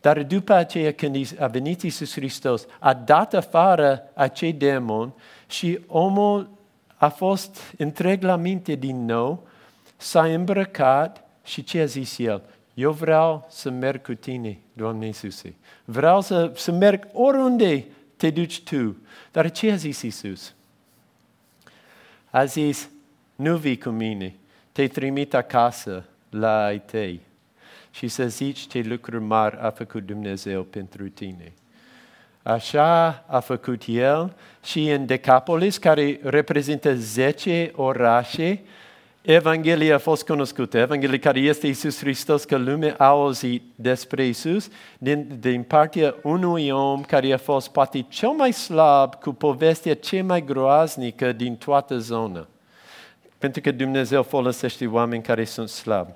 Dar 0.00 0.22
după 0.22 0.52
aceea, 0.52 0.92
când 0.92 1.16
a 1.38 1.46
venit 1.46 1.82
Iisus 1.82 2.12
Hristos, 2.12 2.66
a 2.78 2.94
dat 2.94 3.34
afară 3.34 4.02
acei 4.14 4.52
demoni 4.52 5.14
și 5.46 5.78
omul 5.86 6.57
a 6.98 7.08
fost 7.08 7.74
întreg 7.76 8.22
la 8.22 8.36
minte 8.36 8.74
din 8.74 9.04
nou, 9.04 9.46
s-a 9.96 10.24
îmbrăcat 10.24 11.24
și 11.44 11.64
ce 11.64 11.80
a 11.80 11.84
zis 11.84 12.18
el? 12.18 12.42
Eu 12.74 12.92
vreau 12.92 13.46
să 13.50 13.70
merg 13.70 14.02
cu 14.02 14.14
tine, 14.14 14.58
Doamne 14.72 15.06
Iisuse. 15.06 15.54
Vreau 15.84 16.20
să, 16.20 16.52
să 16.54 16.72
merg 16.72 17.08
oriunde 17.12 17.86
te 18.16 18.30
duci 18.30 18.62
tu. 18.62 18.96
Dar 19.32 19.50
ce 19.50 19.72
a 19.72 19.76
zis 19.76 20.02
Iisus? 20.02 20.54
A 22.30 22.44
zis, 22.44 22.90
nu 23.34 23.56
vii 23.56 23.78
cu 23.78 23.88
mine, 23.88 24.34
te 24.72 24.86
trimit 24.86 25.34
acasă 25.34 26.04
la 26.30 26.64
ai 26.64 26.80
tăi 26.80 27.20
și 27.90 28.08
să 28.08 28.28
zici 28.28 28.58
ce 28.58 28.80
lucruri 28.80 29.22
mari 29.22 29.56
a 29.56 29.70
făcut 29.70 30.06
Dumnezeu 30.06 30.62
pentru 30.62 31.08
tine. 31.08 31.52
Așa 32.42 33.24
a 33.26 33.40
făcut 33.40 33.82
El 33.86 34.32
și 34.64 34.90
în 34.90 35.06
Decapolis, 35.06 35.78
care 35.78 36.20
reprezintă 36.22 36.94
10 36.94 37.72
orașe, 37.74 38.62
Evanghelia 39.22 39.94
a 39.94 39.98
fost 39.98 40.26
cunoscută, 40.26 40.78
Evanghelia 40.78 41.18
care 41.18 41.40
este 41.40 41.66
Isus 41.66 41.98
Hristos, 41.98 42.44
că 42.44 42.56
lumea 42.56 42.94
a 42.98 43.06
auzit 43.06 43.62
despre 43.74 44.26
Isus 44.26 44.68
din, 44.98 45.36
din 45.40 45.62
partea 45.62 46.14
unui 46.22 46.70
om 46.70 47.02
care 47.02 47.32
a 47.32 47.38
fost 47.38 47.68
poate 47.68 48.04
cel 48.08 48.28
mai 48.28 48.52
slab 48.52 49.14
cu 49.14 49.32
povestea 49.32 49.94
cea 49.94 50.22
mai 50.22 50.44
groaznică 50.44 51.32
din 51.32 51.56
toată 51.56 51.98
zona. 51.98 52.46
Pentru 53.38 53.60
că 53.60 53.70
Dumnezeu 53.70 54.22
folosește 54.22 54.86
oameni 54.86 55.22
care 55.22 55.44
sunt 55.44 55.68
slabi. 55.68 56.12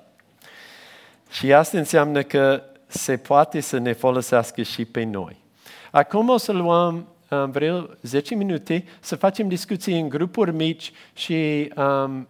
Și 1.29 1.53
asta 1.53 1.77
înseamnă 1.77 2.21
că 2.21 2.63
se 2.87 3.17
poate 3.17 3.59
să 3.59 3.77
ne 3.77 3.93
folosească 3.93 4.61
și 4.61 4.85
pe 4.85 5.03
noi. 5.03 5.42
Acum 5.95 6.29
o 6.29 6.37
să 6.37 6.51
luăm 6.51 7.07
vreau 7.51 7.97
10 8.01 8.35
minute 8.35 8.83
să 8.99 9.15
facem 9.15 9.47
discuții 9.47 9.99
în 9.99 10.09
grupuri 10.09 10.53
mici 10.53 10.91
și 11.13 11.71
um, 11.75 12.27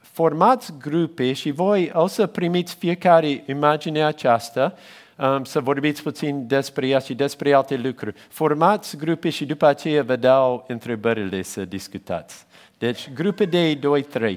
formați 0.00 0.72
grupe 0.78 1.32
și 1.32 1.50
voi 1.50 1.90
o 1.94 2.06
să 2.06 2.26
primiți 2.26 2.74
fiecare 2.74 3.44
imagine 3.46 4.04
aceasta, 4.04 4.74
um, 5.16 5.44
să 5.44 5.60
vorbiți 5.60 6.02
puțin 6.02 6.46
despre 6.46 6.88
ea 6.88 6.98
și 6.98 7.14
despre 7.14 7.52
alte 7.52 7.76
lucruri. 7.76 8.14
Formați 8.28 8.96
grupe 8.96 9.30
și 9.30 9.46
după 9.46 9.66
aceea 9.66 10.02
vă 10.02 10.16
dau 10.16 10.64
întrebările 10.68 11.42
să 11.42 11.64
discutați. 11.64 12.46
Deci, 12.78 13.10
grupe 13.14 13.44
de 13.44 13.78
2-3. 13.78 14.36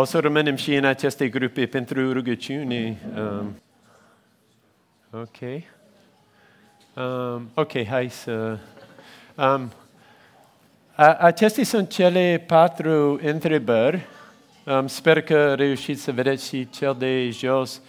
O 0.00 0.04
să 0.04 0.18
rămânem 0.18 0.56
și 0.56 0.74
în 0.74 0.84
aceste 0.84 1.28
grupe 1.28 1.66
pentru 1.66 2.12
rugăciune. 2.12 2.98
Um, 3.16 3.60
ok. 5.10 5.62
Um, 6.94 7.50
ok, 7.54 7.86
hai 7.86 8.08
să... 8.08 8.58
Um, 9.34 9.72
a, 10.94 11.14
acestea 11.14 11.64
sunt 11.64 11.90
cele 11.90 12.44
patru 12.46 13.20
întrebări. 13.22 14.06
Um, 14.64 14.86
sper 14.86 15.22
că 15.22 15.54
reușiți 15.54 16.02
să 16.02 16.12
vedeți 16.12 16.48
și 16.48 16.70
cel 16.70 16.96
de 16.98 17.30
jos 17.30 17.80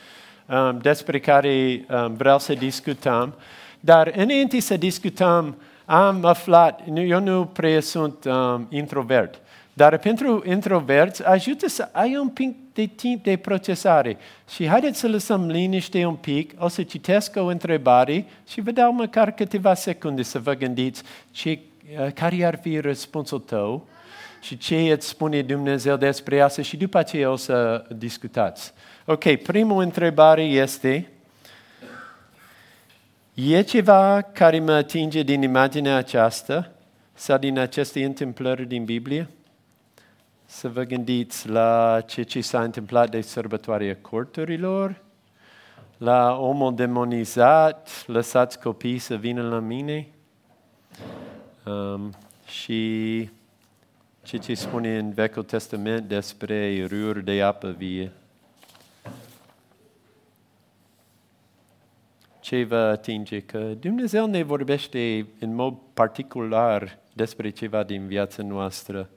um, 0.45 0.77
despre 0.77 1.19
care 1.19 1.85
um, 1.89 2.13
vreau 2.13 2.39
să 2.39 2.53
discutăm. 2.53 3.33
Dar 3.79 4.11
înainte 4.15 4.59
să 4.59 4.77
discutăm, 4.77 5.61
am 5.85 6.25
aflat, 6.25 6.81
eu 6.95 7.19
nu 7.19 7.45
prea 7.45 7.81
sunt 7.81 8.25
um, 8.25 8.67
introvert, 8.69 9.39
dar 9.73 9.97
pentru 9.97 10.43
introverți 10.47 11.25
ajută 11.25 11.67
să 11.67 11.89
ai 11.91 12.17
un 12.17 12.29
pic 12.29 12.55
de 12.73 12.85
timp 12.85 13.23
de 13.23 13.37
procesare. 13.37 14.17
Și 14.49 14.67
haideți 14.67 14.99
să 14.99 15.07
lăsăm 15.07 15.47
liniște 15.47 16.05
un 16.05 16.15
pic, 16.15 16.53
o 16.57 16.67
să 16.67 16.83
citesc 16.83 17.35
o 17.35 17.45
întrebare 17.45 18.25
și 18.47 18.61
vă 18.61 18.71
dau 18.71 18.93
măcar 18.93 19.31
câteva 19.31 19.73
secunde 19.73 20.21
să 20.21 20.39
vă 20.39 20.53
gândiți 20.53 21.03
ce, 21.31 21.59
uh, 21.99 22.11
care 22.13 22.45
ar 22.45 22.59
fi 22.61 22.79
răspunsul 22.79 23.39
tău 23.39 23.87
și 24.41 24.57
ce 24.57 24.75
îți 24.75 25.07
spune 25.07 25.41
Dumnezeu 25.41 25.95
despre 25.95 26.41
asta 26.41 26.61
și 26.61 26.77
după 26.77 26.97
aceea 26.97 27.31
o 27.31 27.35
să 27.35 27.85
discutați. 27.95 28.73
Ok, 29.05 29.35
primul 29.35 29.81
întrebare 29.81 30.43
este, 30.43 31.09
e 33.33 33.61
ceva 33.61 34.21
care 34.21 34.59
mă 34.59 34.71
atinge 34.71 35.23
din 35.23 35.41
imaginea 35.41 35.95
aceasta 35.95 36.71
sau 37.13 37.37
din 37.37 37.59
aceste 37.59 38.03
întâmplări 38.03 38.67
din 38.67 38.83
Biblie? 38.83 39.27
Să 40.53 40.69
vă 40.69 40.83
gândiți 40.83 41.49
la 41.49 42.01
ce, 42.05 42.23
ce 42.23 42.41
s-a 42.41 42.63
întâmplat 42.63 43.09
de 43.09 43.21
sărbătoarea 43.21 43.97
corturilor, 44.01 45.01
la 45.97 46.37
omul 46.39 46.75
demonizat, 46.75 48.03
lăsați 48.07 48.59
copii 48.59 48.97
să 48.97 49.15
vină 49.15 49.49
la 49.49 49.59
mine 49.59 50.07
um, 51.65 52.13
și 52.45 53.29
ce 54.23 54.37
ce 54.37 54.53
spune 54.53 54.97
în 54.97 55.13
Vechiul 55.13 55.43
Testament 55.43 56.07
despre 56.07 56.85
râuri 56.85 57.23
de 57.23 57.41
apă 57.41 57.69
vie. 57.69 58.11
Ce 62.39 62.63
vă 62.63 62.75
atinge? 62.75 63.39
Că 63.39 63.57
Dumnezeu 63.57 64.25
ne 64.25 64.43
vorbește 64.43 65.27
în 65.39 65.55
mod 65.55 65.77
particular 65.93 66.99
despre 67.13 67.49
ceva 67.49 67.83
din 67.83 68.07
viața 68.07 68.43
noastră 68.43 69.09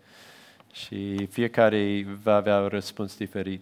și 0.75 1.27
fiecare 1.27 2.07
va 2.23 2.35
avea 2.35 2.61
un 2.61 2.69
răspuns 2.69 3.17
diferit. 3.17 3.61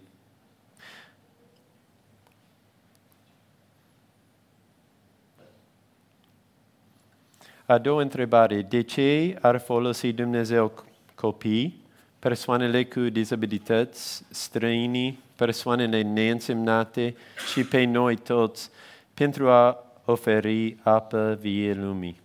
A 7.65 7.77
doua 7.77 8.01
întrebare. 8.01 8.61
De 8.61 8.81
ce 8.81 9.37
ar 9.41 9.59
folosi 9.59 10.11
Dumnezeu 10.11 10.83
copii, 11.15 11.81
persoanele 12.19 12.85
cu 12.85 12.99
dizabilități, 12.99 14.25
străinii, 14.29 15.19
persoanele 15.35 16.01
neînsemnate 16.01 17.15
și 17.51 17.63
pe 17.63 17.83
noi 17.83 18.15
toți 18.15 18.69
pentru 19.13 19.49
a 19.49 19.85
oferi 20.05 20.77
apă 20.81 21.37
vie 21.41 21.73
lumii. 21.73 22.21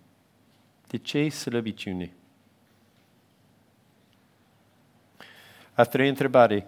De 0.87 0.97
ce 0.97 1.29
slăbiciune? 1.29 2.11
A 5.79 5.83
treia 5.83 6.09
întrebare. 6.09 6.65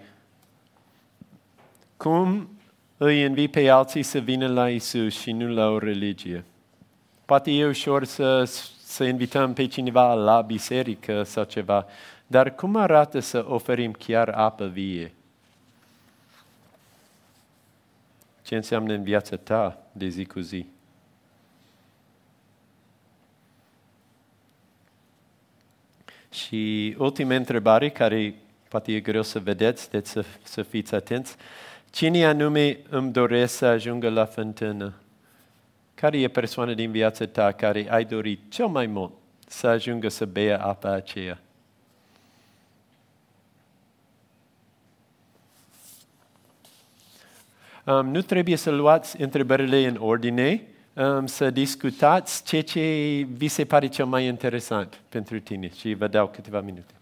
Cum 1.98 2.50
îi 2.98 3.24
învii 3.24 3.48
pe 3.48 3.70
alții 3.70 4.04
să 4.04 4.20
vină 4.20 4.48
la 4.48 4.70
Isus 4.70 5.20
și 5.20 5.32
nu 5.32 5.48
la 5.48 5.70
o 5.70 5.78
religie? 5.78 6.44
Poate 7.26 7.52
e 7.52 7.66
ușor 7.66 8.04
să, 8.04 8.44
să 8.84 9.04
invităm 9.04 9.54
pe 9.54 9.68
cineva 9.68 10.14
la 10.14 10.42
biserică 10.42 11.24
sau 11.24 11.44
ceva, 11.44 11.86
dar 12.28 12.56
cum 12.56 12.76
arată 12.76 13.20
să 13.20 13.46
oferim 13.48 13.92
chiar 13.92 14.30
apă 14.30 14.66
vie? 14.66 15.14
Ce 18.42 18.56
înseamnă 18.56 18.94
în 18.94 19.04
viața 19.04 19.36
ta 19.36 19.78
de 19.92 20.08
zi 20.08 20.26
cu 20.26 20.40
zi? 20.40 20.66
Și 26.30 26.96
ultima 26.98 27.36
întrebare, 27.36 27.90
care 27.90 28.36
poate 28.72 28.92
e 28.92 29.00
greu 29.00 29.22
să 29.22 29.40
vedeți, 29.40 29.90
deci 29.90 30.06
să, 30.06 30.26
să 30.44 30.62
fiți 30.62 30.96
atenți. 30.96 31.36
Cine 31.90 32.26
anume 32.26 32.80
îmi 32.90 33.12
doresc 33.12 33.56
să 33.56 33.66
ajungă 33.66 34.10
la 34.10 34.26
fântână? 34.26 34.94
Care 35.94 36.20
e 36.20 36.28
persoana 36.28 36.74
din 36.74 36.92
viața 36.92 37.26
ta 37.26 37.52
care 37.52 37.88
ai 37.90 38.06
dorit 38.06 38.40
cel 38.50 38.68
mai 38.68 38.86
mult 38.86 39.12
să 39.48 39.68
ajungă 39.68 40.10
să 40.10 40.26
bea 40.26 40.62
apa 40.62 40.92
aceea? 40.92 41.40
Um, 47.86 48.08
nu 48.08 48.22
trebuie 48.22 48.56
să 48.56 48.70
luați 48.70 49.22
întrebările 49.22 49.88
în 49.88 49.98
ordine, 50.00 50.68
um, 50.94 51.26
să 51.26 51.50
discutați 51.50 52.44
ce 52.44 52.62
ce 52.62 52.82
vi 53.32 53.48
se 53.48 53.66
pare 53.66 53.88
cel 53.88 54.06
mai 54.06 54.26
interesant 54.26 55.02
pentru 55.10 55.40
tine 55.40 55.70
și 55.80 55.94
vă 55.94 56.08
dau 56.08 56.28
câteva 56.28 56.62
minute. 56.62 56.94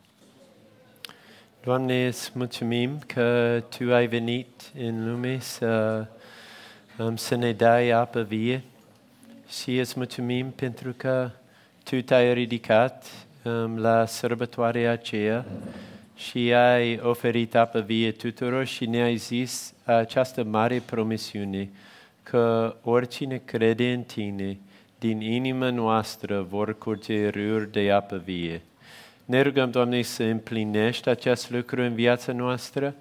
Doamne, 1.63 2.07
îți 2.07 2.31
mulțumim 2.33 2.99
că 3.07 3.59
Tu 3.77 3.93
ai 3.93 4.07
venit 4.07 4.71
în 4.77 5.11
lume 5.11 5.39
să, 5.39 6.05
um, 6.97 7.15
să 7.15 7.35
ne 7.35 7.51
dai 7.51 7.89
apă 7.89 8.21
vie 8.21 8.63
și 9.49 9.77
îți 9.77 9.93
mulțumim 9.95 10.51
pentru 10.51 10.93
că 10.97 11.29
Tu 11.83 12.01
te-ai 12.01 12.33
ridicat 12.33 13.05
um, 13.43 13.77
la 13.77 14.05
sărbătoarea 14.05 14.91
aceea 14.91 15.45
și 16.15 16.53
ai 16.53 16.99
oferit 16.99 17.55
apă 17.55 17.79
vie 17.79 18.11
tuturor 18.11 18.65
și 18.65 18.85
ne-ai 18.85 19.15
zis 19.15 19.73
această 19.83 20.43
mare 20.43 20.83
promisiune 20.85 21.69
că 22.23 22.75
oricine 22.83 23.41
crede 23.45 23.91
în 23.91 24.01
Tine, 24.01 24.57
din 24.99 25.21
inima 25.21 25.69
noastră 25.69 26.41
vor 26.41 26.77
curge 26.77 27.29
râuri 27.29 27.71
de 27.71 27.91
apă 27.91 28.21
vie. 28.25 28.61
Ne 29.29 29.41
rugăm, 29.41 29.71
Doamne, 29.71 30.01
să 30.01 30.23
împlinești 30.23 31.09
acest 31.09 31.49
lucru 31.49 31.81
în 31.81 31.93
viața 31.93 32.31
noastră. 32.31 32.95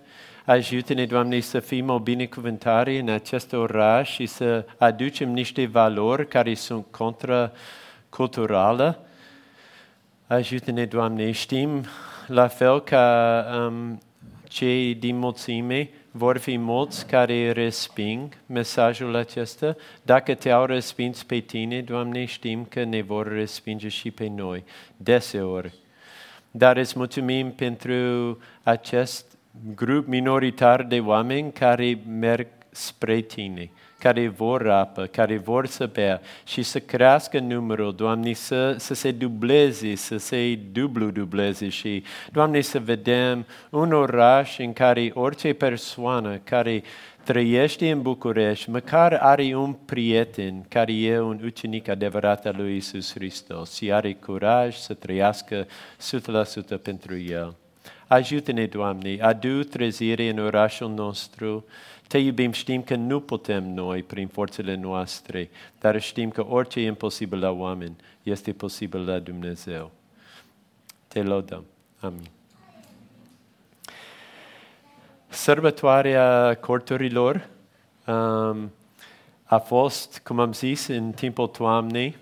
Ajută-ne, 0.44 1.06
Doamne, 1.06 1.40
să 1.40 1.60
fim 1.60 1.88
o 1.88 1.98
binecuvântare 1.98 2.98
în 2.98 3.08
acest 3.08 3.52
oraș 3.52 4.10
și 4.10 4.26
să 4.26 4.66
aducem 4.78 5.30
niște 5.30 5.66
valori 5.66 6.28
care 6.28 6.54
sunt 6.54 6.86
contraculturale. 6.90 8.98
Ajută-ne, 10.26 10.84
Doamne, 10.84 11.30
știm 11.30 11.84
la 12.26 12.46
fel 12.46 12.80
ca 12.80 13.44
um, 13.66 14.00
cei 14.48 14.94
din 14.94 15.18
mulțime, 15.18 15.90
vor 16.10 16.38
fi 16.38 16.56
mulți 16.56 17.06
care 17.06 17.52
resping 17.52 18.32
mesajul 18.46 19.16
acesta. 19.16 19.76
Dacă 20.02 20.34
te-au 20.34 20.64
respins 20.64 21.22
pe 21.22 21.38
tine, 21.38 21.80
Doamne, 21.80 22.24
știm 22.24 22.64
că 22.64 22.84
ne 22.84 23.02
vor 23.02 23.32
respinge 23.32 23.88
și 23.88 24.10
pe 24.10 24.26
noi, 24.26 24.64
deseori. 24.96 25.86
Dar 26.58 26.76
îți 26.76 26.94
mulțumim 26.96 27.50
pentru 27.50 28.38
acest 28.62 29.38
grup 29.74 30.06
minoritar 30.06 30.82
de 30.82 31.00
oameni 31.00 31.52
care 31.52 31.98
merg 32.08 32.46
spre 32.70 33.20
tine 33.20 33.70
care 33.98 34.28
vor 34.28 34.68
apă, 34.68 35.06
care 35.06 35.36
vor 35.36 35.66
să 35.66 35.90
bea 35.92 36.20
și 36.46 36.62
să 36.62 36.78
crească 36.78 37.38
numărul, 37.38 37.94
Doamne, 37.94 38.32
să, 38.32 38.74
să 38.78 38.94
se 38.94 39.10
dubleze, 39.10 39.94
să 39.94 40.16
se 40.16 40.58
dublu-dubleze 40.72 41.68
și, 41.68 42.02
Doamne, 42.32 42.60
să 42.60 42.78
vedem 42.78 43.46
un 43.70 43.92
oraș 43.92 44.58
în 44.58 44.72
care 44.72 45.10
orice 45.14 45.52
persoană 45.52 46.40
care 46.44 46.82
trăiește 47.28 47.90
în 47.90 48.02
București, 48.02 48.70
măcar 48.70 49.12
are 49.12 49.54
un 49.54 49.72
prieten 49.72 50.64
care 50.68 50.92
e 50.92 51.20
un 51.20 51.40
ucenic 51.44 51.88
adevărat 51.88 52.46
al 52.46 52.54
lui 52.56 52.76
Isus 52.76 53.12
Hristos 53.12 53.74
și 53.74 53.92
are 53.92 54.14
curaj 54.14 54.76
să 54.76 54.94
trăiască 54.94 55.66
100% 56.76 56.82
pentru 56.82 57.18
El. 57.18 57.54
Ajută-ne, 58.06 58.66
Doamne, 58.66 59.18
adu 59.20 59.62
trezire 59.62 60.28
în 60.28 60.38
orașul 60.38 60.90
nostru, 60.90 61.64
te 62.06 62.18
iubim, 62.18 62.52
știm 62.52 62.82
că 62.82 62.94
nu 62.94 63.20
putem 63.20 63.74
noi 63.74 64.02
prin 64.02 64.28
forțele 64.28 64.74
noastre, 64.74 65.50
dar 65.80 66.00
știm 66.00 66.30
că 66.30 66.46
orice 66.46 66.80
e 66.80 66.86
imposibil 66.86 67.38
la 67.38 67.50
oameni 67.50 67.96
este 68.22 68.52
posibil 68.52 69.04
la 69.04 69.18
Dumnezeu. 69.18 69.90
Te 71.08 71.22
lăudăm. 71.22 71.64
Amin. 72.00 72.37
Sărbătoarea 75.28 76.56
corturilor 76.60 77.48
um, 78.06 78.72
a 79.44 79.58
fost, 79.58 80.20
cum 80.24 80.38
am 80.38 80.52
zis, 80.52 80.86
în 80.86 81.10
timpul 81.10 81.46
toamnei. 81.46 82.16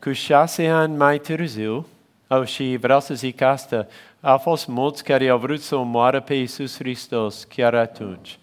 Cu 0.00 0.12
șase 0.12 0.68
ani 0.68 0.96
mai 0.96 1.18
târziu, 1.18 1.86
Oh, 2.28 2.46
și 2.46 2.76
vreau 2.80 3.00
să 3.00 3.14
zic 3.14 3.40
asta, 3.40 3.86
au 4.20 4.38
fost 4.38 4.66
mulți 4.66 5.04
care 5.04 5.28
au 5.28 5.38
vrut 5.38 5.60
să 5.60 5.76
omoară 5.76 6.20
pe 6.20 6.34
Iisus 6.34 6.76
Hristos 6.76 7.44
chiar 7.44 7.74
atunci, 7.74 8.38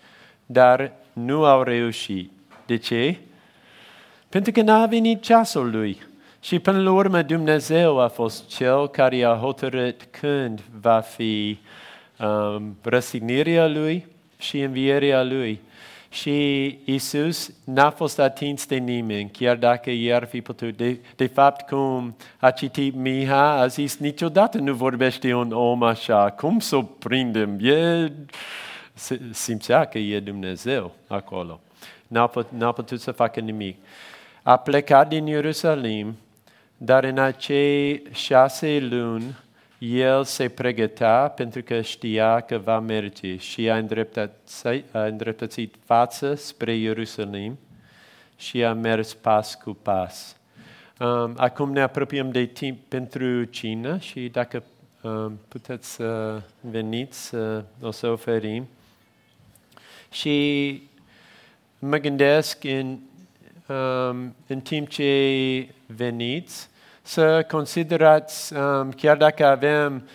dar 0.45 0.91
nu 1.13 1.45
au 1.45 1.63
reușit. 1.63 2.31
De 2.65 2.77
ce? 2.77 3.17
Pentru 4.29 4.51
că 4.51 4.61
n-a 4.61 4.85
venit 4.85 5.21
ceasul 5.21 5.71
lui. 5.71 6.01
Și 6.41 6.59
până 6.59 6.81
la 6.81 6.91
urmă 6.91 7.21
Dumnezeu 7.21 7.99
a 7.99 8.07
fost 8.07 8.47
cel 8.47 8.89
care 8.89 9.23
a 9.23 9.35
hotărât 9.35 10.07
când 10.19 10.61
va 10.81 10.99
fi 10.99 11.59
um, 12.21 12.77
răsignirea 12.81 13.67
lui 13.67 14.07
și 14.37 14.59
învierea 14.59 15.23
lui. 15.23 15.59
Și 16.09 16.65
Isus 16.85 17.53
n-a 17.63 17.89
fost 17.89 18.19
atins 18.19 18.65
de 18.65 18.75
nimeni, 18.75 19.29
chiar 19.29 19.55
dacă 19.55 19.89
i 19.89 20.13
ar 20.13 20.25
fi 20.25 20.41
putut. 20.41 20.77
De, 20.77 20.99
de 21.15 21.27
fapt, 21.27 21.69
cum 21.69 22.15
a 22.39 22.51
citit 22.51 22.95
Miha, 22.95 23.59
a 23.59 23.67
zis, 23.67 23.97
niciodată 23.97 24.57
nu 24.57 24.73
vorbește 24.73 25.33
un 25.33 25.51
om 25.51 25.83
așa. 25.83 26.29
Cum 26.29 26.59
să 26.59 26.75
o 26.75 26.81
prindem? 26.81 27.57
E... 27.61 28.11
Simțea 29.31 29.85
că 29.85 29.97
e 29.97 30.19
Dumnezeu 30.19 30.91
acolo. 31.07 31.59
N-a, 32.07 32.27
put, 32.27 32.47
n-a 32.57 32.71
putut 32.71 33.01
să 33.01 33.11
facă 33.11 33.39
nimic. 33.39 33.77
A 34.43 34.57
plecat 34.57 35.07
din 35.07 35.25
Ierusalim, 35.25 36.17
dar 36.77 37.03
în 37.03 37.17
acei 37.17 38.03
șase 38.11 38.87
luni 38.89 39.35
el 39.81 40.23
se 40.23 40.49
pregătea 40.49 41.27
pentru 41.29 41.61
că 41.61 41.81
știa 41.81 42.39
că 42.39 42.57
va 42.57 42.79
merge 42.79 43.37
și 43.37 43.69
a 43.69 43.77
îndreptățit, 43.77 44.95
a 44.95 45.05
îndreptățit 45.05 45.75
față 45.85 46.35
spre 46.35 46.75
Ierusalim 46.75 47.59
și 48.37 48.63
a 48.63 48.73
mers 48.73 49.13
pas 49.13 49.55
cu 49.55 49.77
pas. 49.81 50.35
Um, 50.99 51.33
acum 51.37 51.71
ne 51.71 51.81
apropiem 51.81 52.31
de 52.31 52.45
timp 52.45 52.79
pentru 52.87 53.43
cină 53.43 53.97
și 53.97 54.29
dacă 54.29 54.63
um, 55.01 55.39
puteți 55.47 55.91
să 55.91 56.41
veniți, 56.59 57.35
uh, 57.35 57.63
o 57.81 57.91
să 57.91 58.07
oferim. 58.07 58.67
Și 60.11 60.83
mă 61.79 61.97
gândesc 61.97 62.63
în, 62.63 62.97
um, 63.67 64.35
în 64.47 64.59
timp 64.63 64.89
ce 64.89 65.67
veniți, 65.85 66.69
să 67.11 67.45
considerați, 67.47 68.53
um, 68.53 68.91
chiar 68.91 69.17
dacă 69.17 69.45
avem 69.45 70.07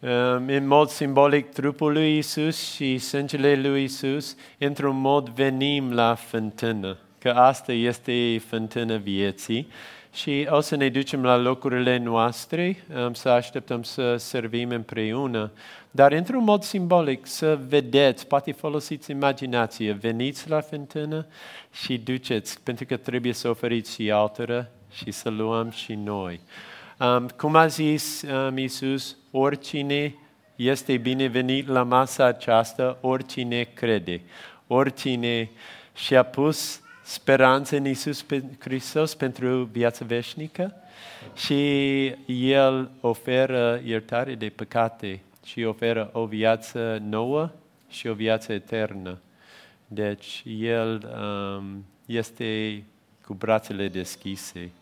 um, 0.00 0.48
în 0.48 0.66
mod 0.66 0.88
simbolic 0.88 1.52
trupul 1.52 1.92
lui 1.92 2.16
Isus 2.16 2.72
și 2.72 2.98
sângele 2.98 3.54
lui 3.54 3.82
Isus, 3.82 4.36
într-un 4.58 5.00
mod 5.00 5.28
venim 5.28 5.92
la 5.92 6.14
fântână, 6.14 6.96
că 7.18 7.28
asta 7.30 7.72
este 7.72 8.42
fântână 8.48 8.96
vieții. 8.96 9.68
Și 10.12 10.46
o 10.50 10.60
să 10.60 10.76
ne 10.76 10.88
ducem 10.88 11.22
la 11.22 11.36
locurile 11.36 11.98
noastre, 11.98 12.84
um, 13.04 13.14
să 13.14 13.28
așteptăm 13.28 13.82
să 13.82 14.16
servim 14.16 14.70
împreună, 14.70 15.50
dar 15.90 16.12
într-un 16.12 16.44
mod 16.44 16.62
simbolic 16.62 17.26
să 17.26 17.58
vedeți, 17.68 18.26
poate 18.26 18.52
folosiți 18.52 19.10
imaginație, 19.10 19.92
veniți 19.92 20.48
la 20.48 20.60
fântână 20.60 21.26
și 21.72 21.98
duceți, 21.98 22.62
pentru 22.62 22.84
că 22.84 22.96
trebuie 22.96 23.32
să 23.32 23.48
oferiți 23.48 23.94
și 23.94 24.10
altora 24.10 24.66
și 24.92 25.10
să 25.10 25.28
luăm 25.28 25.70
și 25.70 25.94
noi. 25.94 26.40
Um, 27.00 27.28
cum 27.28 27.54
a 27.56 27.66
zis 27.66 28.22
um, 28.22 28.56
Iisus, 28.56 29.16
oricine 29.30 30.14
este 30.56 30.96
binevenit 30.96 31.66
la 31.68 31.82
masa 31.82 32.24
aceasta, 32.24 32.98
oricine 33.00 33.62
crede, 33.62 34.20
oricine 34.66 35.50
și-a 35.94 36.22
pus 36.22 36.80
speranță 37.02 37.76
în 37.76 37.86
Iisus 37.86 38.24
Hristos 38.58 39.14
pentru 39.14 39.62
viața 39.72 40.04
veșnică 40.04 40.74
și 41.34 42.06
El 42.26 42.90
oferă 43.00 43.80
iertare 43.84 44.34
de 44.34 44.48
păcate 44.48 45.20
și 45.44 45.62
oferă 45.62 46.10
o 46.12 46.24
viață 46.24 47.02
nouă 47.08 47.50
și 47.88 48.06
o 48.06 48.14
viață 48.14 48.52
eternă. 48.52 49.18
Deci 49.86 50.42
El 50.58 51.16
um, 51.58 51.84
este 52.06 52.82
cu 53.26 53.34
brațele 53.34 53.88
deschise 53.88 54.60
Um, 54.60 54.79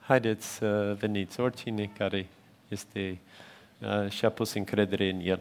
haideți 0.00 0.54
să 0.54 0.96
veniți, 0.98 1.40
oricine 1.40 1.90
care 1.98 2.26
este 2.68 3.18
uh, 3.78 4.10
și-a 4.10 4.30
pus 4.30 4.52
încredere 4.52 5.10
în 5.10 5.20
El. 5.20 5.40